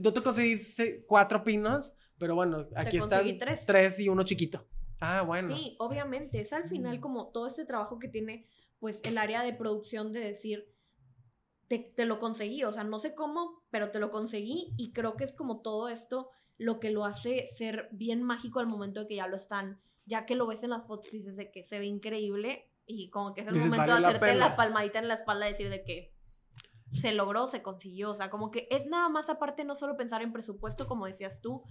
no 0.00 0.12
te 0.12 0.22
conseguí 0.22 0.56
cuatro 1.06 1.42
pinos, 1.44 1.92
pero 2.18 2.34
bueno, 2.34 2.68
aquí 2.76 2.98
están 2.98 3.38
tres. 3.38 3.66
tres 3.66 4.00
y 4.00 4.08
uno 4.08 4.22
chiquito. 4.24 4.66
Ah, 5.00 5.22
bueno. 5.22 5.54
Sí, 5.54 5.76
obviamente. 5.78 6.40
Es 6.40 6.52
al 6.52 6.64
final 6.64 7.00
como 7.00 7.28
todo 7.28 7.46
este 7.46 7.64
trabajo 7.64 7.98
que 7.98 8.08
tiene, 8.08 8.46
pues, 8.78 9.00
el 9.04 9.18
área 9.18 9.42
de 9.42 9.52
producción 9.52 10.12
de 10.12 10.20
decir, 10.20 10.72
te, 11.68 11.78
te, 11.78 12.06
lo 12.06 12.18
conseguí. 12.18 12.64
O 12.64 12.72
sea, 12.72 12.84
no 12.84 12.98
sé 12.98 13.14
cómo, 13.14 13.62
pero 13.70 13.90
te 13.90 13.98
lo 13.98 14.10
conseguí. 14.10 14.74
Y 14.76 14.92
creo 14.92 15.16
que 15.16 15.24
es 15.24 15.32
como 15.32 15.60
todo 15.60 15.88
esto 15.88 16.30
lo 16.56 16.78
que 16.78 16.90
lo 16.90 17.04
hace 17.04 17.48
ser 17.48 17.88
bien 17.92 18.22
mágico 18.22 18.60
al 18.60 18.66
momento 18.68 19.00
de 19.00 19.08
que 19.08 19.16
ya 19.16 19.26
lo 19.26 19.36
están, 19.36 19.80
ya 20.06 20.24
que 20.24 20.36
lo 20.36 20.46
ves 20.46 20.62
en 20.62 20.70
las 20.70 20.86
fotos 20.86 21.12
y 21.12 21.18
dices 21.18 21.36
de 21.36 21.50
que 21.50 21.64
se 21.64 21.78
ve 21.78 21.86
increíble. 21.86 22.70
Y 22.86 23.10
como 23.10 23.34
que 23.34 23.40
es 23.40 23.48
el 23.48 23.56
momento 23.56 23.86
de 23.86 24.06
hacerte 24.06 24.34
la, 24.34 24.50
la, 24.50 24.56
palmadita 24.56 24.98
en 24.98 25.08
la 25.08 25.14
espalda 25.14 25.48
y 25.48 25.52
decir 25.52 25.70
de 25.70 25.82
que 25.84 26.13
se 26.94 27.12
logró, 27.12 27.48
se 27.48 27.62
consiguió. 27.62 28.10
O 28.10 28.14
sea, 28.14 28.30
como 28.30 28.50
que 28.50 28.68
es 28.70 28.86
nada 28.86 29.08
más 29.08 29.28
aparte 29.28 29.64
no 29.64 29.76
solo 29.76 29.96
pensar 29.96 30.22
en 30.22 30.32
presupuesto, 30.32 30.86
como 30.86 31.06
decías 31.06 31.40
tú, 31.40 31.62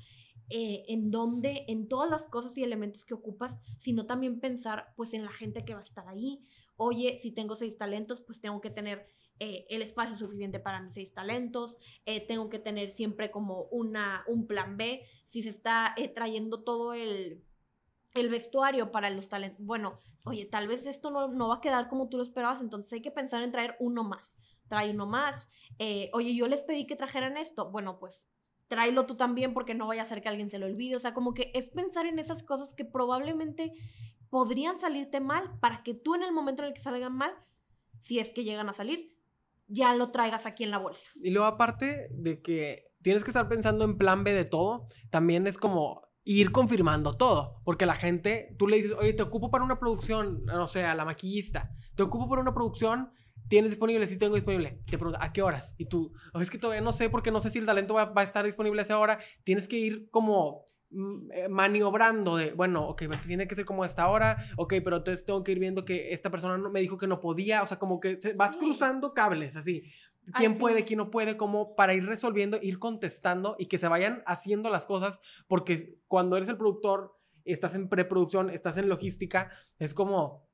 eh, 0.50 0.84
en 0.88 1.10
dónde, 1.10 1.66
en 1.68 1.88
todas 1.88 2.10
las 2.10 2.28
cosas 2.28 2.58
y 2.58 2.64
elementos 2.64 3.06
que 3.06 3.14
ocupas, 3.14 3.58
sino 3.80 4.06
también 4.06 4.40
pensar 4.40 4.94
pues 4.96 5.14
en 5.14 5.24
la 5.24 5.32
gente 5.32 5.66
que 5.66 5.74
va 5.74 5.80
a 5.80 5.84
estar 5.84 6.08
ahí. 6.08 6.44
Oye, 6.76 7.18
si 7.22 7.32
tengo 7.32 7.56
seis 7.56 7.78
talentos, 7.78 8.22
pues 8.22 8.42
tengo 8.42 8.60
que 8.62 8.70
tener 8.70 9.08
eh, 9.40 9.66
el 9.70 9.82
espacio 9.82 10.16
suficiente 10.16 10.60
para 10.60 10.82
mis 10.82 10.94
seis 10.94 11.14
talentos, 11.14 11.78
eh, 12.06 12.26
tengo 12.26 12.50
que 12.50 12.60
tener 12.60 12.92
siempre 12.92 13.32
como 13.32 13.64
una, 13.72 14.24
un 14.28 14.46
plan 14.48 14.78
B, 14.78 15.06
si 15.30 15.42
se 15.42 15.50
está 15.50 15.96
trayendo 16.14 16.64
todo 16.64 16.94
el, 16.94 17.44
el 18.14 18.30
vestuario 18.30 18.92
para 18.92 19.10
los 19.10 19.30
talentos. 19.30 19.66
Bueno, 19.66 20.00
oye, 20.26 20.46
tal 20.46 20.68
vez 20.68 20.86
esto 20.86 21.10
no, 21.10 21.30
no 21.30 21.48
va 21.48 21.56
a 21.56 21.62
quedar 21.62 21.90
como 21.90 22.10
tú 22.10 22.18
lo 22.18 22.24
esperabas, 22.24 22.62
entonces 22.62 22.94
hay 22.94 23.02
que 23.02 23.12
pensar 23.12 23.42
en 23.42 23.52
traer 23.52 23.76
uno 23.80 24.04
más 24.04 24.38
trae 24.74 24.90
uno 24.90 25.06
más. 25.06 25.48
Eh, 25.78 26.10
oye, 26.14 26.34
yo 26.34 26.48
les 26.48 26.64
pedí 26.64 26.88
que 26.88 26.96
trajeran 26.96 27.38
esto. 27.38 27.70
Bueno, 27.70 28.00
pues 28.00 28.28
tráelo 28.68 29.06
tú 29.06 29.16
también 29.16 29.54
porque 29.54 29.76
no 29.76 29.86
vaya 29.86 30.02
a 30.02 30.08
ser 30.08 30.24
que 30.24 30.30
alguien 30.30 30.50
se 30.50 30.58
lo 30.58 30.66
olvide. 30.66 30.96
O 30.96 31.00
sea, 31.00 31.14
como 31.14 31.36
que 31.36 31.52
es 31.54 31.70
pensar 31.70 32.08
en 32.08 32.18
esas 32.18 32.42
cosas 32.42 32.74
que 32.74 32.84
probablemente 32.84 33.72
podrían 34.32 34.80
salirte 34.80 35.20
mal 35.20 35.60
para 35.60 35.84
que 35.84 35.94
tú 35.94 36.16
en 36.16 36.24
el 36.24 36.34
momento 36.34 36.64
en 36.64 36.70
el 36.70 36.74
que 36.74 36.82
salgan 36.82 37.16
mal, 37.16 37.32
si 38.02 38.18
es 38.18 38.30
que 38.30 38.44
llegan 38.44 38.68
a 38.68 38.74
salir, 38.74 39.16
ya 39.68 39.94
lo 39.94 40.10
traigas 40.10 40.48
aquí 40.48 40.64
en 40.64 40.72
la 40.72 40.80
bolsa. 40.80 41.06
Y 41.22 41.30
luego 41.30 41.46
aparte 41.46 42.08
de 42.10 42.42
que 42.42 42.88
tienes 43.04 43.24
que 43.24 43.30
estar 43.30 43.48
pensando 43.48 43.86
en 43.86 44.00
plan 44.00 44.24
B 44.24 44.34
de 44.34 44.46
todo, 44.46 44.88
también 45.12 45.46
es 45.46 45.60
como 45.60 46.02
ir 46.24 46.52
confirmando 46.52 47.16
todo. 47.16 47.62
Porque 47.64 47.86
la 47.86 47.94
gente, 47.94 48.56
tú 48.58 48.68
le 48.68 48.78
dices, 48.78 48.94
oye, 48.94 49.14
te 49.14 49.22
ocupo 49.22 49.52
para 49.52 49.64
una 49.64 49.78
producción, 49.78 50.44
no 50.46 50.66
sé, 50.66 50.84
a 50.84 50.96
la 50.96 51.06
maquillista, 51.06 51.70
te 51.96 52.02
ocupo 52.02 52.28
para 52.28 52.42
una 52.42 52.56
producción, 52.56 53.12
¿tienes 53.48 53.72
disponible? 53.72 54.08
Sí, 54.08 54.18
tengo 54.18 54.36
disponible. 54.36 54.82
Te 54.86 54.98
pregunta, 54.98 55.24
¿a 55.24 55.34
qué 55.34 55.42
horas? 55.42 55.74
Y 55.78 55.86
tú, 55.86 56.14
oh, 56.34 56.42
es 56.42 56.50
que 56.50 56.58
todavía 56.58 56.82
no 56.82 56.94
sé 56.94 57.10
porque 57.10 57.32
no 57.32 57.42
sé 57.42 57.50
si 57.50 57.60
el 57.60 57.66
talento 57.66 57.94
va, 57.94 58.12
a 58.16 58.24
estar 58.24 58.46
disponible 58.46 58.82
a 58.82 58.86
esa 58.86 59.00
hora. 59.00 59.20
Tienes 59.44 59.68
que 59.68 59.78
ir 59.78 60.10
como 60.10 60.68
mm, 60.92 61.32
eh, 61.32 61.50
maniobrando 61.50 62.38
de, 62.38 62.54
bueno, 62.54 62.88
ok, 62.88 63.04
tiene 63.26 63.48
que 63.48 63.56
ser 63.56 63.66
como 63.66 63.86
esta 63.86 64.08
hora, 64.08 64.46
ok, 64.58 64.76
pero 64.84 64.98
entonces 64.98 65.26
tengo 65.26 65.44
que 65.44 65.52
ir 65.52 65.60
viendo 65.60 65.86
que 65.86 66.14
esta 66.14 66.30
persona 66.30 66.58
no, 66.58 66.70
me 66.70 66.82
dijo 66.82 66.98
que 66.98 67.08
no 67.08 67.20
podía, 67.20 67.64
o 67.64 67.68
sea, 67.68 67.80
como 67.80 68.00
que 68.00 68.20
vas 68.36 68.58
cruzando 68.58 69.14
cables 69.14 69.56
así 69.56 69.84
quién 70.32 70.58
puede, 70.58 70.86
quién 70.86 70.98
no 70.98 71.12
puede, 71.12 71.38
como 71.38 71.76
para 71.76 71.94
ir 71.94 72.06
resolviendo, 72.06 72.60
ir 72.62 72.80
contestando 72.80 73.56
y 73.60 73.66
que 73.66 73.78
se 73.78 73.88
vayan 73.88 74.24
haciendo 74.26 74.70
las 74.70 74.86
cosas, 74.86 75.20
porque 75.48 76.00
cuando 76.08 76.38
eres 76.38 76.50
el 76.50 76.58
productor, 76.58 77.18
estás 77.46 77.76
en 77.76 77.90
preproducción, 77.90 78.50
estás 78.50 78.78
en 78.78 78.88
logística, 78.88 79.52
es 79.80 79.94
como, 79.94 80.48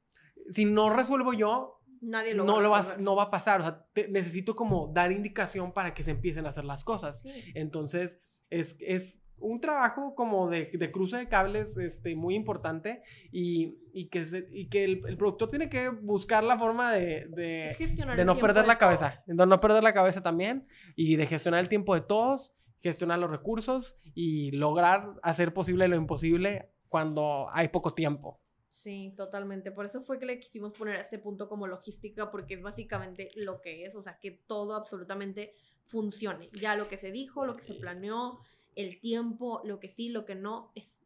si 0.49 0.65
no 0.65 0.89
resuelvo 0.89 1.33
yo, 1.33 1.78
Nadie 2.01 2.33
lo 2.33 2.45
no, 2.45 2.55
va 2.69 2.81
lo 2.81 2.97
no 2.97 3.15
va 3.15 3.23
a 3.23 3.31
pasar, 3.31 3.61
o 3.61 3.63
sea, 3.63 3.85
necesito 4.09 4.55
como 4.55 4.91
dar 4.93 5.11
indicación 5.11 5.73
para 5.73 5.93
que 5.93 6.03
se 6.03 6.11
empiecen 6.11 6.45
a 6.45 6.49
hacer 6.49 6.65
las 6.65 6.83
cosas. 6.83 7.23
Entonces, 7.53 8.21
es, 8.49 8.77
es 8.79 9.21
un 9.41 9.61
trabajo 9.61 10.15
como 10.15 10.49
de, 10.49 10.69
de, 10.73 10.91
cruce 10.91 11.17
de 11.17 11.27
cables 11.27 11.77
este, 11.77 12.15
muy 12.15 12.35
importante 12.35 13.01
y, 13.31 13.77
y 13.93 14.09
que, 14.09 14.25
y 14.51 14.67
que 14.69 14.83
el, 14.83 15.01
el, 15.07 15.17
productor 15.17 15.49
tiene 15.49 15.69
que 15.69 15.89
buscar 15.89 16.43
la 16.43 16.57
forma 16.57 16.91
de, 16.91 17.27
de, 17.29 17.75
de 18.15 18.25
no 18.25 18.37
perder 18.37 18.67
la 18.67 18.77
cabeza, 18.77 19.23
de 19.25 19.45
no 19.45 19.59
perder 19.59 19.83
la 19.83 19.93
cabeza 19.93 20.21
también 20.21 20.67
y 20.95 21.15
de 21.15 21.25
gestionar 21.25 21.61
el 21.61 21.69
tiempo 21.69 21.95
de 21.95 22.01
todos, 22.01 22.53
gestionar 22.81 23.19
los 23.19 23.29
recursos 23.29 23.97
y 24.13 24.51
lograr 24.51 25.13
hacer 25.23 25.53
posible 25.53 25.87
lo 25.87 25.95
imposible 25.95 26.71
cuando 26.87 27.47
hay 27.51 27.69
poco 27.69 27.93
tiempo. 27.93 28.41
Sí, 28.69 29.13
totalmente. 29.17 29.71
Por 29.71 29.87
eso 29.87 29.99
fue 29.99 30.19
que 30.19 30.27
le 30.27 30.39
quisimos 30.39 30.73
poner 30.73 30.95
a 30.95 31.01
este 31.01 31.17
punto 31.17 31.49
como 31.49 31.65
logística, 31.65 32.29
porque 32.29 32.53
es 32.53 32.61
básicamente 32.61 33.29
lo 33.35 33.61
que 33.61 33.85
es, 33.85 33.95
o 33.95 34.03
sea, 34.03 34.19
que 34.19 34.31
todo 34.31 34.75
absolutamente 34.75 35.55
funcione. 35.85 36.49
Ya 36.53 36.75
lo 36.75 36.87
que 36.87 36.97
se 36.97 37.11
dijo, 37.11 37.45
lo 37.45 37.55
que 37.55 37.63
se 37.63 37.73
planeó, 37.73 38.39
el 38.75 38.99
tiempo, 38.99 39.61
lo 39.65 39.79
que 39.79 39.89
sí, 39.89 40.09
lo 40.09 40.23
que 40.23 40.35
no, 40.35 40.71
es 40.75 40.99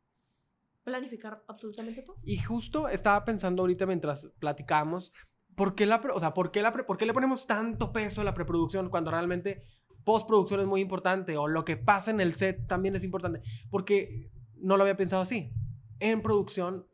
planificar 0.84 1.42
absolutamente 1.48 2.02
todo. 2.02 2.18
Y 2.24 2.38
justo 2.38 2.90
estaba 2.90 3.24
pensando 3.24 3.64
ahorita 3.64 3.86
mientras 3.86 4.30
platicábamos, 4.40 5.14
¿por 5.56 5.74
qué, 5.74 5.86
la, 5.86 6.02
o 6.14 6.20
sea, 6.20 6.34
¿por 6.34 6.52
qué, 6.52 6.62
la, 6.62 6.74
¿por 6.74 6.98
qué 6.98 7.06
le 7.06 7.14
ponemos 7.14 7.48
tanto 7.48 7.94
peso 7.94 8.20
a 8.20 8.24
la 8.26 8.34
preproducción 8.34 8.90
cuando 8.90 9.10
realmente 9.10 9.64
postproducción 10.04 10.60
es 10.60 10.68
muy 10.68 10.82
importante 10.82 11.38
o 11.38 11.48
lo 11.48 11.64
que 11.64 11.78
pasa 11.78 12.12
en 12.12 12.20
el 12.20 12.34
set 12.34 12.68
también 12.68 12.98
es 12.98 13.06
importante? 13.06 13.42
Porque 13.72 14.30
no 14.58 14.76
lo 14.76 14.84
había 14.84 14.98
pensado 14.98 15.22
así. 15.22 15.54
En 16.02 16.22
producción 16.22 16.86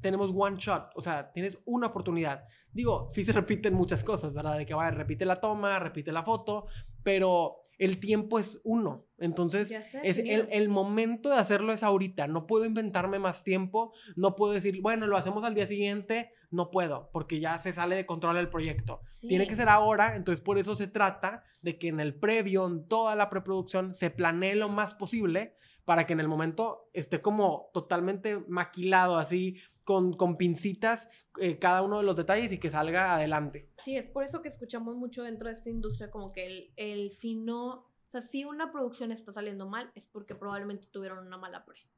tenemos 0.00 0.32
one 0.34 0.56
shot, 0.58 0.90
o 0.94 1.00
sea, 1.00 1.32
tienes 1.32 1.58
una 1.64 1.88
oportunidad. 1.88 2.44
Digo, 2.72 3.08
sí 3.10 3.24
se 3.24 3.32
repiten 3.32 3.74
muchas 3.74 4.04
cosas, 4.04 4.32
¿verdad? 4.32 4.58
De 4.58 4.66
que 4.66 4.74
vaya, 4.74 4.90
repite 4.90 5.24
la 5.24 5.36
toma, 5.36 5.78
repite 5.78 6.12
la 6.12 6.22
foto, 6.22 6.66
pero 7.02 7.68
el 7.78 8.00
tiempo 8.00 8.38
es 8.38 8.60
uno. 8.64 9.06
Entonces, 9.18 9.70
es 10.02 10.18
el, 10.18 10.68
momento 10.68 11.30
de 11.30 11.36
hacerlo 11.36 11.72
es 11.72 11.82
ahorita. 11.82 12.26
No 12.26 12.46
puedo 12.46 12.64
inventarme 12.64 13.18
más 13.18 13.44
tiempo. 13.44 13.92
No 14.16 14.34
puedo 14.36 14.52
decir, 14.52 14.80
bueno, 14.80 15.06
lo 15.06 15.16
hacemos 15.16 15.44
al 15.44 15.54
día 15.54 15.66
siguiente. 15.66 16.32
No 16.50 16.70
puedo, 16.70 17.10
porque 17.12 17.40
ya 17.40 17.58
se 17.58 17.72
sale 17.72 17.94
de 17.94 18.06
control 18.06 18.36
el 18.36 18.48
proyecto. 18.48 19.02
Tiene 19.20 19.46
que 19.46 19.56
ser 19.56 19.68
ahora. 19.68 20.16
Entonces, 20.16 20.42
por 20.42 20.58
eso 20.58 20.74
se 20.74 20.88
trata 20.88 21.44
de 21.62 21.78
que 21.78 21.88
en 21.88 22.00
el 22.00 22.14
previo, 22.14 22.66
en 22.66 22.86
toda 22.86 23.14
la 23.14 23.30
preproducción, 23.30 23.94
se 23.94 24.10
planee 24.10 24.56
lo 24.56 24.68
más 24.68 24.94
posible 24.94 25.54
para 25.84 26.04
que 26.04 26.12
en 26.12 26.20
el 26.20 26.28
momento 26.28 26.90
esté 26.92 27.22
como 27.22 27.70
totalmente 27.72 28.44
maquilado, 28.48 29.16
así, 29.18 29.56
con, 29.88 30.12
con 30.12 30.36
pincitas, 30.36 31.08
eh, 31.40 31.58
cada 31.58 31.80
uno 31.80 31.96
de 31.96 32.04
los 32.04 32.14
detalles 32.14 32.52
y 32.52 32.60
que 32.60 32.68
salga 32.68 33.14
adelante. 33.14 33.70
Sí, 33.78 33.96
es 33.96 34.06
por 34.06 34.22
eso 34.22 34.42
que 34.42 34.50
escuchamos 34.50 34.94
mucho 34.96 35.22
dentro 35.22 35.48
de 35.48 35.54
esta 35.54 35.70
industria 35.70 36.10
como 36.10 36.30
que 36.30 36.46
el, 36.46 36.72
el 36.76 37.10
fino, 37.10 37.70
o 37.70 38.10
sea, 38.10 38.20
si 38.20 38.44
una 38.44 38.70
producción 38.70 39.12
está 39.12 39.32
saliendo 39.32 39.66
mal 39.66 39.90
es 39.94 40.04
porque 40.04 40.34
probablemente 40.34 40.88
tuvieron 40.88 41.26
una 41.26 41.38
mala 41.38 41.64
pre. 41.64 41.88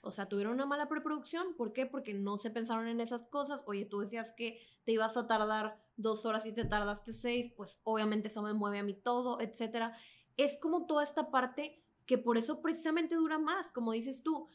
O 0.00 0.12
sea, 0.12 0.28
tuvieron 0.28 0.52
una 0.54 0.64
mala 0.64 0.86
preproducción. 0.86 1.56
¿Por 1.56 1.72
qué? 1.72 1.86
Porque 1.86 2.14
no 2.14 2.38
se 2.38 2.52
pensaron 2.52 2.86
en 2.86 3.00
esas 3.00 3.26
cosas. 3.26 3.64
Oye, 3.66 3.84
tú 3.84 3.98
decías 3.98 4.30
que 4.30 4.60
te 4.84 4.92
ibas 4.92 5.16
a 5.16 5.26
tardar 5.26 5.82
dos 5.96 6.24
horas 6.26 6.46
y 6.46 6.52
te 6.52 6.64
tardaste 6.64 7.12
seis, 7.12 7.52
pues 7.56 7.80
obviamente 7.82 8.28
eso 8.28 8.42
me 8.42 8.54
mueve 8.54 8.78
a 8.78 8.84
mí 8.84 8.94
todo, 8.94 9.40
etc. 9.40 9.92
Es 10.36 10.56
como 10.58 10.86
toda 10.86 11.02
esta 11.02 11.32
parte 11.32 11.82
que 12.06 12.16
por 12.16 12.38
eso 12.38 12.62
precisamente 12.62 13.16
dura 13.16 13.40
más, 13.40 13.72
como 13.72 13.90
dices 13.90 14.22
tú. 14.22 14.48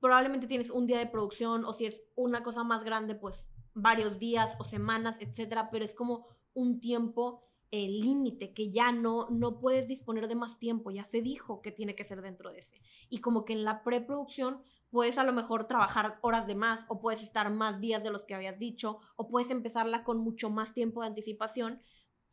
Probablemente 0.00 0.46
tienes 0.46 0.70
un 0.70 0.86
día 0.86 0.98
de 0.98 1.06
producción 1.06 1.64
o 1.64 1.72
si 1.72 1.86
es 1.86 2.02
una 2.14 2.42
cosa 2.42 2.64
más 2.64 2.84
grande, 2.84 3.14
pues 3.14 3.48
varios 3.74 4.18
días 4.18 4.56
o 4.58 4.64
semanas, 4.64 5.16
etcétera, 5.20 5.70
pero 5.70 5.84
es 5.84 5.94
como 5.94 6.26
un 6.54 6.80
tiempo 6.80 7.42
eh, 7.72 7.88
límite 7.88 8.54
que 8.54 8.70
ya 8.70 8.92
no 8.92 9.28
no 9.28 9.58
puedes 9.58 9.88
disponer 9.88 10.28
de 10.28 10.36
más 10.36 10.58
tiempo, 10.58 10.90
ya 10.92 11.04
se 11.04 11.20
dijo 11.20 11.60
que 11.62 11.72
tiene 11.72 11.94
que 11.94 12.04
ser 12.04 12.22
dentro 12.22 12.52
de 12.52 12.60
ese. 12.60 12.80
Y 13.10 13.18
como 13.18 13.44
que 13.44 13.52
en 13.52 13.64
la 13.64 13.82
preproducción 13.82 14.62
puedes 14.90 15.18
a 15.18 15.24
lo 15.24 15.32
mejor 15.32 15.66
trabajar 15.66 16.18
horas 16.22 16.46
de 16.46 16.54
más 16.54 16.84
o 16.88 17.00
puedes 17.00 17.22
estar 17.22 17.50
más 17.50 17.80
días 17.80 18.02
de 18.02 18.10
los 18.10 18.24
que 18.24 18.34
habías 18.34 18.58
dicho 18.58 19.00
o 19.16 19.28
puedes 19.28 19.50
empezarla 19.50 20.04
con 20.04 20.18
mucho 20.18 20.48
más 20.48 20.72
tiempo 20.74 21.02
de 21.02 21.08
anticipación, 21.08 21.82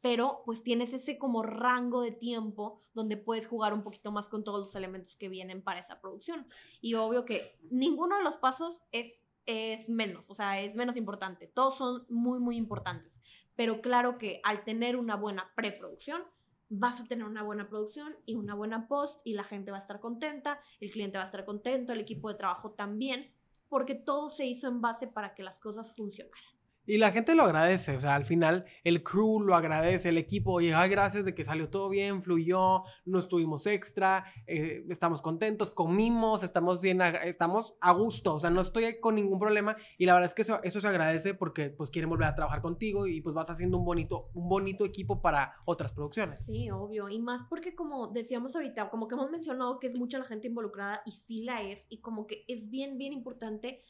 pero 0.04 0.44
pues 0.46 0.64
tienes 0.64 0.92
ese 0.92 1.18
como 1.18 1.44
rango 1.44 2.02
de 2.02 2.12
tiempo 2.12 2.82
donde 2.94 3.16
puedes 3.16 3.48
jugar 3.48 3.74
un 3.74 3.84
poquito 3.84 4.12
más 4.12 4.28
con 4.28 4.44
todos 4.44 4.60
los 4.60 4.76
elementos 4.76 5.16
que 5.16 5.30
vienen 5.30 5.64
para 5.64 5.80
esa 5.80 6.02
producción. 6.02 6.46
Y 6.82 6.96
obvio 6.96 7.24
que 7.24 7.58
ninguno 7.72 8.18
de 8.18 8.24
los 8.24 8.36
pasos 8.36 8.84
es 8.92 9.26
es 9.46 9.90
menos, 9.90 10.26
o 10.30 10.36
sea, 10.36 10.62
es 10.62 10.76
menos 10.76 10.96
importante. 10.96 11.48
Todos 11.48 11.78
son 11.78 12.06
muy, 12.10 12.40
muy 12.40 12.58
importantes. 12.58 13.20
Pero 13.56 13.82
claro 13.82 14.18
que 14.18 14.42
al 14.44 14.64
tener 14.64 14.96
una 14.98 15.16
buena 15.16 15.52
preproducción, 15.56 16.24
vas 16.70 17.00
a 17.00 17.06
tener 17.06 17.26
una 17.26 17.44
buena 17.44 17.70
producción 17.70 18.16
y 18.26 18.36
una 18.36 18.56
buena 18.56 18.88
post 18.88 19.22
y 19.26 19.34
la 19.34 19.44
gente 19.44 19.72
va 19.72 19.78
a 19.78 19.82
estar 19.82 20.00
contenta, 20.00 20.60
el 20.80 20.92
cliente 20.92 21.18
va 21.18 21.24
a 21.24 21.28
estar 21.28 21.46
contento, 21.46 21.94
el 21.94 22.00
equipo 22.00 22.30
de 22.30 22.36
trabajo 22.36 22.72
también, 22.72 23.32
porque 23.70 23.96
todo 23.96 24.30
se 24.30 24.46
hizo 24.46 24.68
en 24.68 24.82
base 24.82 25.08
para 25.08 25.34
que 25.34 25.44
las 25.44 25.60
cosas 25.60 25.96
funcionaran. 25.96 26.54
Y 26.86 26.98
la 26.98 27.12
gente 27.12 27.34
lo 27.34 27.44
agradece, 27.44 27.96
o 27.96 28.02
sea, 28.02 28.16
al 28.16 28.26
final 28.26 28.66
el 28.84 29.04
crew 29.04 29.40
lo 29.40 29.56
agradece, 29.56 30.10
el 30.10 30.18
equipo, 30.18 30.52
oye, 30.52 30.74
ay, 30.74 30.90
gracias 30.90 31.24
de 31.24 31.34
que 31.34 31.46
salió 31.46 31.70
todo 31.70 31.88
bien, 31.88 32.22
fluyó, 32.22 32.84
no 33.06 33.20
estuvimos 33.20 33.66
extra, 33.68 34.26
eh, 34.48 34.84
estamos 34.90 35.22
contentos, 35.22 35.72
comimos, 35.72 36.44
estamos 36.44 36.82
bien, 36.82 37.02
estamos 37.02 37.76
a 37.80 37.94
gusto, 37.94 38.36
o 38.36 38.40
sea, 38.42 38.50
no 38.50 38.60
estoy 38.60 39.00
con 39.00 39.16
ningún 39.16 39.40
problema 39.40 39.78
y 39.98 40.06
la 40.06 40.14
verdad 40.14 40.28
es 40.28 40.36
que 40.36 40.42
eso, 40.42 40.62
eso 40.64 40.82
se 40.82 40.88
agradece 40.90 41.34
porque 41.34 41.70
pues 41.70 41.90
quieren 41.90 42.10
volver 42.10 42.28
a 42.28 42.36
trabajar 42.36 42.62
contigo 42.62 43.08
y 43.08 43.22
pues 43.22 43.34
vas 43.34 43.50
haciendo 43.50 43.78
un 43.78 43.86
bonito, 43.86 44.30
un 44.34 44.50
bonito 44.50 44.84
equipo 44.84 45.22
para 45.22 45.56
otras 45.64 45.94
producciones. 45.94 46.46
Sí, 46.46 46.70
obvio, 46.70 47.08
y 47.08 47.20
más 47.20 47.44
porque 47.50 47.76
como 47.76 48.08
decíamos 48.08 48.58
ahorita, 48.58 48.90
como 48.90 49.08
que 49.08 49.16
hemos 49.16 49.32
mencionado 49.32 49.80
que 49.80 49.88
es 49.88 49.96
mucha 49.96 50.20
la 50.20 50.26
gente 50.26 50.48
involucrada 50.48 51.02
y 51.06 51.12
sí 51.12 51.44
la 51.44 51.62
es, 51.62 51.88
y 51.90 52.02
como 52.02 52.28
que 52.28 52.44
es 52.50 52.70
bien, 52.70 52.98
bien 52.98 53.14
importante 53.14 53.82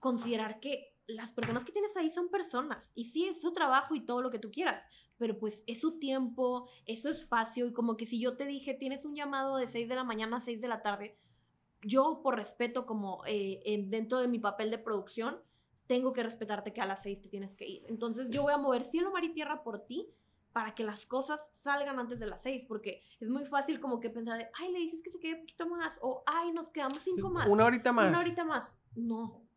considerar 0.00 0.58
que 0.60 0.97
las 1.08 1.32
personas 1.32 1.64
que 1.64 1.72
tienes 1.72 1.96
ahí 1.96 2.10
son 2.10 2.28
personas. 2.28 2.92
Y 2.94 3.06
sí, 3.06 3.26
es 3.26 3.40
su 3.40 3.52
trabajo 3.52 3.94
y 3.94 4.00
todo 4.00 4.22
lo 4.22 4.30
que 4.30 4.38
tú 4.38 4.50
quieras. 4.50 4.82
Pero 5.16 5.38
pues 5.38 5.64
es 5.66 5.80
su 5.80 5.98
tiempo, 5.98 6.68
es 6.86 7.02
su 7.02 7.08
espacio. 7.08 7.66
Y 7.66 7.72
como 7.72 7.96
que 7.96 8.06
si 8.06 8.20
yo 8.20 8.36
te 8.36 8.46
dije, 8.46 8.74
tienes 8.74 9.04
un 9.04 9.16
llamado 9.16 9.56
de 9.56 9.66
6 9.66 9.88
de 9.88 9.94
la 9.94 10.04
mañana 10.04 10.36
a 10.36 10.40
6 10.40 10.60
de 10.60 10.68
la 10.68 10.82
tarde, 10.82 11.18
yo 11.82 12.20
por 12.22 12.36
respeto 12.36 12.86
como 12.86 13.22
eh, 13.26 13.84
dentro 13.88 14.20
de 14.20 14.28
mi 14.28 14.38
papel 14.38 14.70
de 14.70 14.78
producción, 14.78 15.40
tengo 15.86 16.12
que 16.12 16.22
respetarte 16.22 16.72
que 16.72 16.82
a 16.82 16.86
las 16.86 17.02
6 17.02 17.22
te 17.22 17.28
tienes 17.28 17.56
que 17.56 17.66
ir. 17.66 17.84
Entonces 17.88 18.28
yo 18.30 18.42
voy 18.42 18.52
a 18.52 18.58
mover 18.58 18.84
cielo, 18.84 19.10
mar 19.10 19.24
y 19.24 19.32
tierra 19.32 19.62
por 19.62 19.86
ti 19.86 20.12
para 20.52 20.74
que 20.74 20.84
las 20.84 21.06
cosas 21.06 21.40
salgan 21.52 21.98
antes 21.98 22.18
de 22.18 22.26
las 22.26 22.42
6, 22.42 22.64
porque 22.66 23.02
es 23.20 23.28
muy 23.28 23.44
fácil 23.46 23.80
como 23.80 24.00
que 24.00 24.10
pensar, 24.10 24.50
ay, 24.54 24.72
le 24.72 24.78
dices 24.80 25.02
que 25.02 25.10
se 25.10 25.20
quede 25.20 25.34
un 25.34 25.40
poquito 25.40 25.68
más, 25.68 25.98
o 26.02 26.22
ay, 26.26 26.52
nos 26.52 26.68
quedamos 26.70 27.02
cinco 27.02 27.30
más. 27.30 27.46
Una 27.48 27.64
horita 27.64 27.92
más. 27.92 28.08
Una 28.08 28.20
horita 28.20 28.44
más. 28.44 28.76
No, 28.94 29.47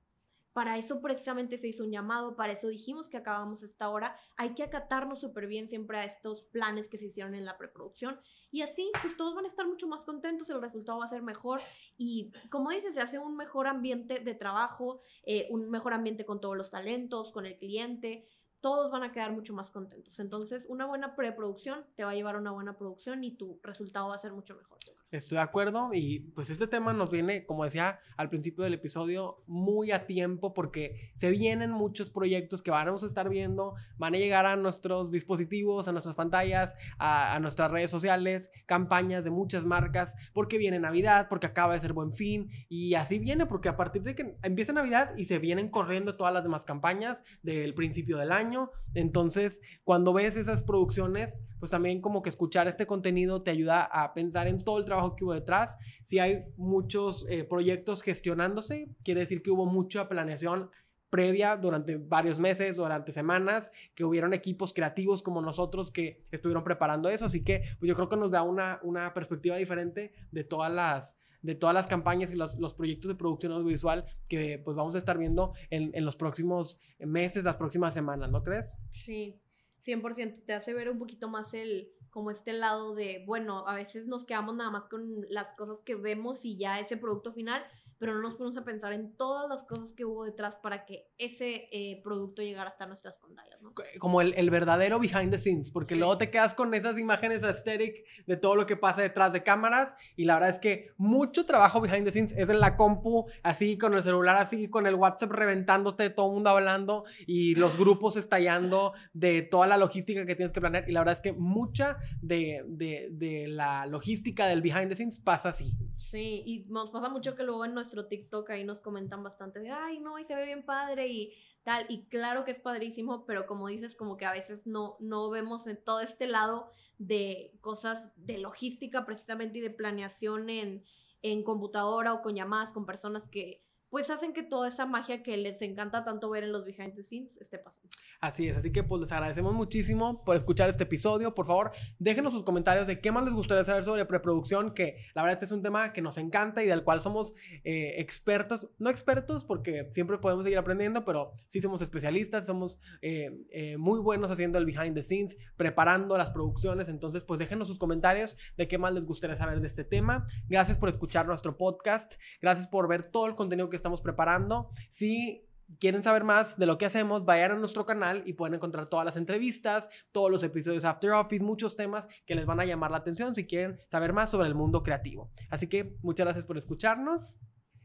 para 0.53 0.77
eso 0.77 1.01
precisamente 1.01 1.57
se 1.57 1.69
hizo 1.69 1.83
un 1.83 1.91
llamado, 1.91 2.35
para 2.35 2.53
eso 2.53 2.67
dijimos 2.67 3.07
que 3.07 3.17
acabamos 3.17 3.63
esta 3.63 3.89
hora. 3.89 4.15
Hay 4.37 4.53
que 4.53 4.63
acatarnos 4.63 5.19
súper 5.19 5.47
bien 5.47 5.69
siempre 5.69 5.97
a 5.97 6.05
estos 6.05 6.43
planes 6.43 6.87
que 6.87 6.97
se 6.97 7.05
hicieron 7.05 7.35
en 7.35 7.45
la 7.45 7.57
preproducción. 7.57 8.19
Y 8.51 8.61
así, 8.61 8.91
pues 9.01 9.15
todos 9.15 9.33
van 9.33 9.45
a 9.45 9.47
estar 9.47 9.65
mucho 9.65 9.87
más 9.87 10.03
contentos, 10.03 10.49
el 10.49 10.61
resultado 10.61 10.99
va 10.99 11.05
a 11.05 11.09
ser 11.09 11.21
mejor. 11.21 11.61
Y 11.97 12.31
como 12.49 12.69
dices, 12.71 12.93
se 12.93 13.01
hace 13.01 13.17
un 13.17 13.37
mejor 13.37 13.67
ambiente 13.67 14.19
de 14.19 14.33
trabajo, 14.33 15.01
eh, 15.23 15.47
un 15.51 15.69
mejor 15.69 15.93
ambiente 15.93 16.25
con 16.25 16.41
todos 16.41 16.57
los 16.57 16.69
talentos, 16.69 17.31
con 17.31 17.45
el 17.45 17.57
cliente. 17.57 18.27
Todos 18.62 18.91
van 18.91 19.04
a 19.04 19.12
quedar 19.12 19.32
mucho 19.32 19.54
más 19.54 19.71
contentos. 19.71 20.19
Entonces, 20.19 20.65
una 20.69 20.86
buena 20.86 21.15
preproducción 21.15 21.84
te 21.95 22.04
va 22.04 22.12
a 22.12 22.15
llevar 22.15 22.36
a 22.36 22.39
una 22.39 22.52
buena 22.52 22.78
producción 22.78 23.24
y 23.24 23.32
tu 23.32 23.60
resultado 23.63 24.08
va 24.08 24.15
a 24.15 24.19
ser 24.19 24.32
mucho 24.34 24.56
mejor. 24.56 24.78
Estoy 25.12 25.39
de 25.39 25.41
acuerdo 25.41 25.89
y 25.91 26.19
pues 26.36 26.50
este 26.50 26.67
tema 26.67 26.93
nos 26.93 27.10
viene, 27.10 27.45
como 27.45 27.65
decía 27.65 28.00
al 28.15 28.30
principio 28.30 28.63
del 28.63 28.76
episodio, 28.76 29.43
muy 29.45 29.91
a 29.91 30.08
tiempo 30.08 30.54
porque 30.54 31.12
se 31.15 31.30
vienen 31.32 31.69
muchos 31.69 32.10
proyectos 32.10 32.62
que 32.62 32.71
vamos 32.71 33.04
a 33.04 33.08
estar 33.08 33.28
viendo, 33.28 33.74
van 33.97 34.15
a 34.15 34.17
llegar 34.17 34.45
a 34.45 34.56
nuestros 34.56 35.12
dispositivos, 35.12 35.89
a 35.89 35.91
nuestras 35.91 36.15
pantallas, 36.15 36.78
a, 36.97 37.36
a 37.36 37.39
nuestras 37.41 37.69
redes 37.71 37.91
sociales, 37.91 38.52
campañas 38.65 39.26
de 39.26 39.32
muchas 39.32 39.65
marcas, 39.65 40.15
porque 40.32 40.58
viene 40.58 40.80
Navidad, 40.80 41.28
porque 41.30 41.47
acaba 41.47 41.74
de 41.74 41.82
ser 41.82 41.91
buen 41.91 42.13
fin 42.13 42.50
y 42.69 42.93
así 42.93 43.19
viene, 43.19 43.45
porque 43.45 43.67
a 43.67 43.76
partir 43.76 44.04
de 44.04 44.15
que 44.15 44.38
empieza 44.43 44.71
Navidad 44.71 45.13
y 45.17 45.26
se 45.26 45.39
vienen 45.39 45.67
corriendo 45.67 46.15
todas 46.15 46.34
las 46.34 46.43
demás 46.43 46.63
campañas 46.63 47.21
del 47.43 47.74
principio 47.74 48.17
del 48.17 48.32
año, 48.32 48.50
entonces 48.93 49.61
cuando 49.83 50.13
ves 50.13 50.35
esas 50.35 50.63
producciones, 50.63 51.43
pues 51.59 51.71
también 51.71 52.01
como 52.01 52.21
que 52.21 52.29
escuchar 52.29 52.67
este 52.67 52.85
contenido 52.85 53.43
te 53.43 53.51
ayuda 53.51 53.81
a 53.83 54.13
pensar 54.13 54.47
en 54.47 54.63
todo 54.63 54.79
el 54.79 54.85
trabajo 54.85 55.15
que 55.15 55.23
hubo 55.23 55.33
detrás. 55.33 55.77
Si 56.01 56.19
hay 56.19 56.45
muchos 56.57 57.25
eh, 57.29 57.43
proyectos 57.43 58.01
gestionándose, 58.01 58.89
quiere 59.03 59.21
decir 59.21 59.41
que 59.41 59.51
hubo 59.51 59.65
mucha 59.65 60.09
planeación 60.09 60.69
previa 61.11 61.57
durante 61.57 61.97
varios 61.97 62.39
meses, 62.39 62.75
durante 62.75 63.11
semanas, 63.11 63.69
que 63.93 64.05
hubieron 64.05 64.33
equipos 64.33 64.73
creativos 64.73 65.21
como 65.21 65.41
nosotros 65.41 65.91
que 65.91 66.25
estuvieron 66.31 66.63
preparando 66.63 67.09
eso. 67.09 67.25
Así 67.25 67.43
que 67.43 67.63
pues 67.79 67.89
yo 67.89 67.95
creo 67.95 68.09
que 68.09 68.17
nos 68.17 68.31
da 68.31 68.43
una, 68.43 68.79
una 68.81 69.13
perspectiva 69.13 69.57
diferente 69.57 70.13
de 70.31 70.43
todas 70.43 70.71
las 70.71 71.17
de 71.41 71.56
todas 71.56 71.73
las 71.73 71.88
campañas 71.88 72.32
y 72.32 72.36
los, 72.36 72.60
los, 72.60 72.73
proyectos 72.73 73.10
de 73.10 73.15
producción 73.15 73.51
audiovisual 73.51 74.06
que 74.30 74.60
pues 74.63 74.75
vamos 74.77 74.95
a 74.95 74.97
estar 74.97 75.17
viendo 75.17 75.54
en, 75.69 75.91
en 75.93 76.06
los 76.06 76.15
próximos 76.15 76.80
meses, 76.99 77.43
las 77.43 77.58
próximas 77.58 77.93
semanas, 77.93 78.32
¿no 78.32 78.43
crees? 78.43 78.77
Sí, 78.89 79.41
100%. 79.86 80.45
Te 80.45 80.54
hace 80.54 80.73
ver 80.73 80.89
un 80.89 80.99
poquito 80.99 81.27
más 81.27 81.54
el, 81.54 81.91
como 82.10 82.32
este 82.32 82.54
lado 82.54 82.93
de, 82.93 83.23
bueno, 83.25 83.67
a 83.67 83.75
veces 83.75 84.08
nos 84.08 84.25
quedamos 84.25 84.56
nada 84.56 84.69
más 84.69 84.88
con 84.88 85.25
las 85.30 85.54
cosas 85.54 85.82
que 85.84 85.95
vemos 85.95 86.45
y 86.45 86.58
ya 86.58 86.80
ese 86.80 86.97
producto 86.97 87.34
final, 87.34 87.63
pero 88.01 88.15
no 88.15 88.21
nos 88.21 88.33
ponemos 88.33 88.57
a 88.57 88.63
pensar 88.63 88.93
en 88.93 89.15
todas 89.15 89.47
las 89.47 89.61
cosas 89.61 89.93
que 89.93 90.05
hubo 90.05 90.25
detrás 90.25 90.55
para 90.55 90.85
que 90.85 91.11
ese 91.19 91.69
eh, 91.71 92.01
producto 92.03 92.41
llegara 92.41 92.67
hasta 92.67 92.87
nuestras 92.87 93.19
pantallas, 93.19 93.61
¿no? 93.61 93.75
Como 93.99 94.21
el, 94.21 94.33
el 94.37 94.49
verdadero 94.49 94.99
behind 94.99 95.29
the 95.29 95.37
scenes, 95.37 95.69
porque 95.69 95.95
luego 95.95 96.17
te 96.17 96.31
quedas 96.31 96.55
con 96.55 96.73
esas 96.73 96.97
imágenes 96.97 97.43
aesthetic 97.43 98.03
de 98.25 98.37
todo 98.37 98.55
lo 98.55 98.65
que 98.65 98.75
pasa 98.75 99.03
detrás 99.03 99.33
de 99.33 99.43
cámaras 99.43 99.95
y 100.15 100.25
la 100.25 100.33
verdad 100.33 100.49
es 100.49 100.57
que 100.57 100.89
mucho 100.97 101.45
trabajo 101.45 101.79
behind 101.79 102.03
the 102.03 102.11
scenes 102.11 102.31
es 102.31 102.49
en 102.49 102.59
la 102.59 102.75
compu, 102.75 103.27
así 103.43 103.77
con 103.77 103.93
el 103.93 104.01
celular, 104.01 104.35
así 104.37 104.67
con 104.67 104.87
el 104.87 104.95
WhatsApp 104.95 105.29
reventándote, 105.29 106.09
todo 106.09 106.25
el 106.29 106.33
mundo 106.33 106.49
hablando 106.49 107.03
y 107.27 107.53
los 107.53 107.77
grupos 107.77 108.17
estallando 108.17 108.93
de 109.13 109.43
toda 109.43 109.67
la 109.67 109.77
logística 109.77 110.25
que 110.25 110.35
tienes 110.35 110.51
que 110.51 110.59
planear 110.59 110.89
y 110.89 110.91
la 110.91 111.01
verdad 111.01 111.13
es 111.13 111.21
que 111.21 111.33
mucha 111.33 111.97
de, 112.23 112.63
de, 112.67 113.09
de 113.11 113.47
la 113.47 113.85
logística 113.85 114.47
del 114.47 114.63
behind 114.63 114.89
the 114.89 114.95
scenes 114.95 115.19
pasa 115.19 115.49
así. 115.49 115.77
Sí, 115.97 116.41
y 116.47 116.65
nos 116.67 116.89
pasa 116.89 117.09
mucho 117.09 117.35
que 117.35 117.43
luego 117.43 117.63
en 117.63 117.75
nuestro 117.91 118.08
TikTok 118.08 118.49
ahí 118.49 118.63
nos 118.63 118.80
comentan 118.80 119.21
bastante 119.23 119.60
de, 119.60 119.69
ay, 119.69 119.99
no, 119.99 120.17
y 120.17 120.23
se 120.23 120.36
ve 120.36 120.45
bien 120.45 120.63
padre 120.63 121.08
y 121.08 121.34
tal. 121.63 121.86
Y 121.89 122.06
claro 122.06 122.45
que 122.45 122.51
es 122.51 122.60
padrísimo, 122.60 123.25
pero 123.25 123.45
como 123.45 123.67
dices, 123.67 123.95
como 123.95 124.17
que 124.17 124.25
a 124.25 124.32
veces 124.32 124.65
no, 124.65 124.95
no 124.99 125.30
vemos 125.30 125.67
en 125.67 125.82
todo 125.84 125.99
este 126.01 126.27
lado 126.27 126.71
de 126.97 127.51
cosas 127.60 128.12
de 128.15 128.38
logística 128.38 129.06
precisamente 129.06 129.60
y 129.60 129.62
de 129.62 129.71
planeación 129.71 130.49
en, 130.49 130.84
en 131.21 131.43
computadora 131.43 132.13
o 132.13 132.21
con 132.21 132.36
llamadas 132.36 132.71
con 132.71 132.86
personas 132.86 133.27
que 133.27 133.65
pues 133.91 134.10
hacen 134.10 134.34
que 134.34 134.41
toda 134.41 134.69
esa 134.69 134.86
magia 134.86 135.21
que 135.21 135.36
les 135.38 135.62
encanta 135.62 136.04
tanto 136.04 136.30
ver 136.30 136.45
en 136.45 136.54
los 136.54 136.63
behind 136.65 136.95
the 136.95 137.04
scenes 137.04 137.38
esté 137.38 137.60
pasando. 137.60 137.89
Así 138.21 138.47
es, 138.47 138.56
así 138.56 138.71
que 138.71 138.84
pues 138.84 139.01
les 139.01 139.12
agradecemos 139.12 139.54
muchísimo 139.54 140.23
por 140.23 140.38
escuchar 140.38 140.69
este 140.69 140.84
episodio. 140.84 141.36
Por 141.36 141.47
favor, 141.47 141.71
déjenos 141.99 142.34
sus 142.34 142.43
comentarios 142.43 142.88
de 142.88 143.01
qué 143.01 143.12
más 143.12 143.25
les 143.25 143.34
gustaría 143.34 143.63
saber 143.63 143.84
sobre 143.84 144.06
preproducción, 144.06 144.73
que 144.73 145.08
la 145.13 145.23
verdad 145.23 145.34
este 145.34 145.45
es 145.45 145.51
un 145.51 145.62
tema 145.62 145.91
que 145.91 146.01
nos 146.01 146.17
encanta 146.17 146.63
y 146.63 146.67
del 146.67 146.84
cual 146.84 147.01
somos 147.01 147.34
eh, 147.63 147.95
expertos, 147.97 148.69
no 148.77 148.89
expertos 148.89 149.43
porque 149.43 149.89
siempre 149.91 150.19
podemos 150.19 150.45
seguir 150.45 150.60
aprendiendo, 150.60 151.04
pero 151.04 151.34
sí 151.47 151.60
somos 151.60 151.82
especialistas, 151.82 152.45
somos 152.45 152.80
eh, 153.01 153.43
eh, 153.49 153.77
muy 153.77 153.99
buenos 153.99 154.32
haciendo 154.32 154.58
el 154.58 154.65
behind 154.65 154.93
the 154.93 155.04
scenes, 155.04 155.36
preparando 155.58 156.17
las 156.17 156.32
producciones, 156.32 156.88
entonces 156.88 157.25
pues 157.25 157.39
déjenos 157.39 157.67
sus 157.67 157.80
comentarios 157.80 158.38
de 158.56 158.67
qué 158.67 158.77
más 158.77 158.93
les 158.93 159.04
gustaría 159.04 159.36
saber 159.36 159.60
de 159.60 159.67
este 159.67 159.84
tema. 159.84 160.27
Gracias 160.47 160.77
por 160.77 160.88
escuchar 160.88 161.25
nuestro 161.25 161.58
podcast, 161.58 162.21
gracias 162.39 162.67
por 162.67 162.88
ver 162.88 163.08
todo 163.08 163.25
el 163.25 163.34
contenido 163.36 163.69
que 163.69 163.80
estamos 163.81 164.01
preparando. 164.01 164.69
Si 164.89 165.45
quieren 165.79 166.03
saber 166.03 166.23
más 166.23 166.57
de 166.57 166.65
lo 166.65 166.77
que 166.77 166.85
hacemos, 166.85 167.25
vayan 167.25 167.51
a 167.51 167.55
nuestro 167.55 167.85
canal 167.85 168.23
y 168.25 168.33
pueden 168.33 168.55
encontrar 168.55 168.87
todas 168.87 169.05
las 169.05 169.17
entrevistas, 169.17 169.89
todos 170.11 170.31
los 170.31 170.43
episodios 170.43 170.85
After 170.85 171.11
Office, 171.11 171.43
muchos 171.43 171.75
temas 171.75 172.07
que 172.25 172.35
les 172.35 172.45
van 172.45 172.59
a 172.59 172.65
llamar 172.65 172.91
la 172.91 172.97
atención 172.97 173.35
si 173.35 173.45
quieren 173.45 173.79
saber 173.87 174.13
más 174.13 174.29
sobre 174.29 174.47
el 174.47 174.55
mundo 174.55 174.83
creativo. 174.83 175.31
Así 175.49 175.67
que 175.67 175.97
muchas 176.01 176.25
gracias 176.25 176.45
por 176.45 176.57
escucharnos 176.57 177.37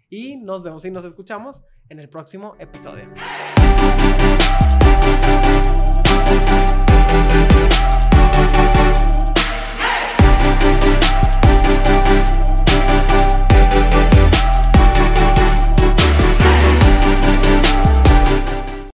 y 0.09 0.37
nos 0.37 0.63
vemos 0.63 0.85
y 0.85 0.91
nos 0.91 1.05
escuchamos 1.05 1.63
en 1.89 1.99
el 1.99 2.09
próximo 2.09 2.57
episodio. 2.59 3.11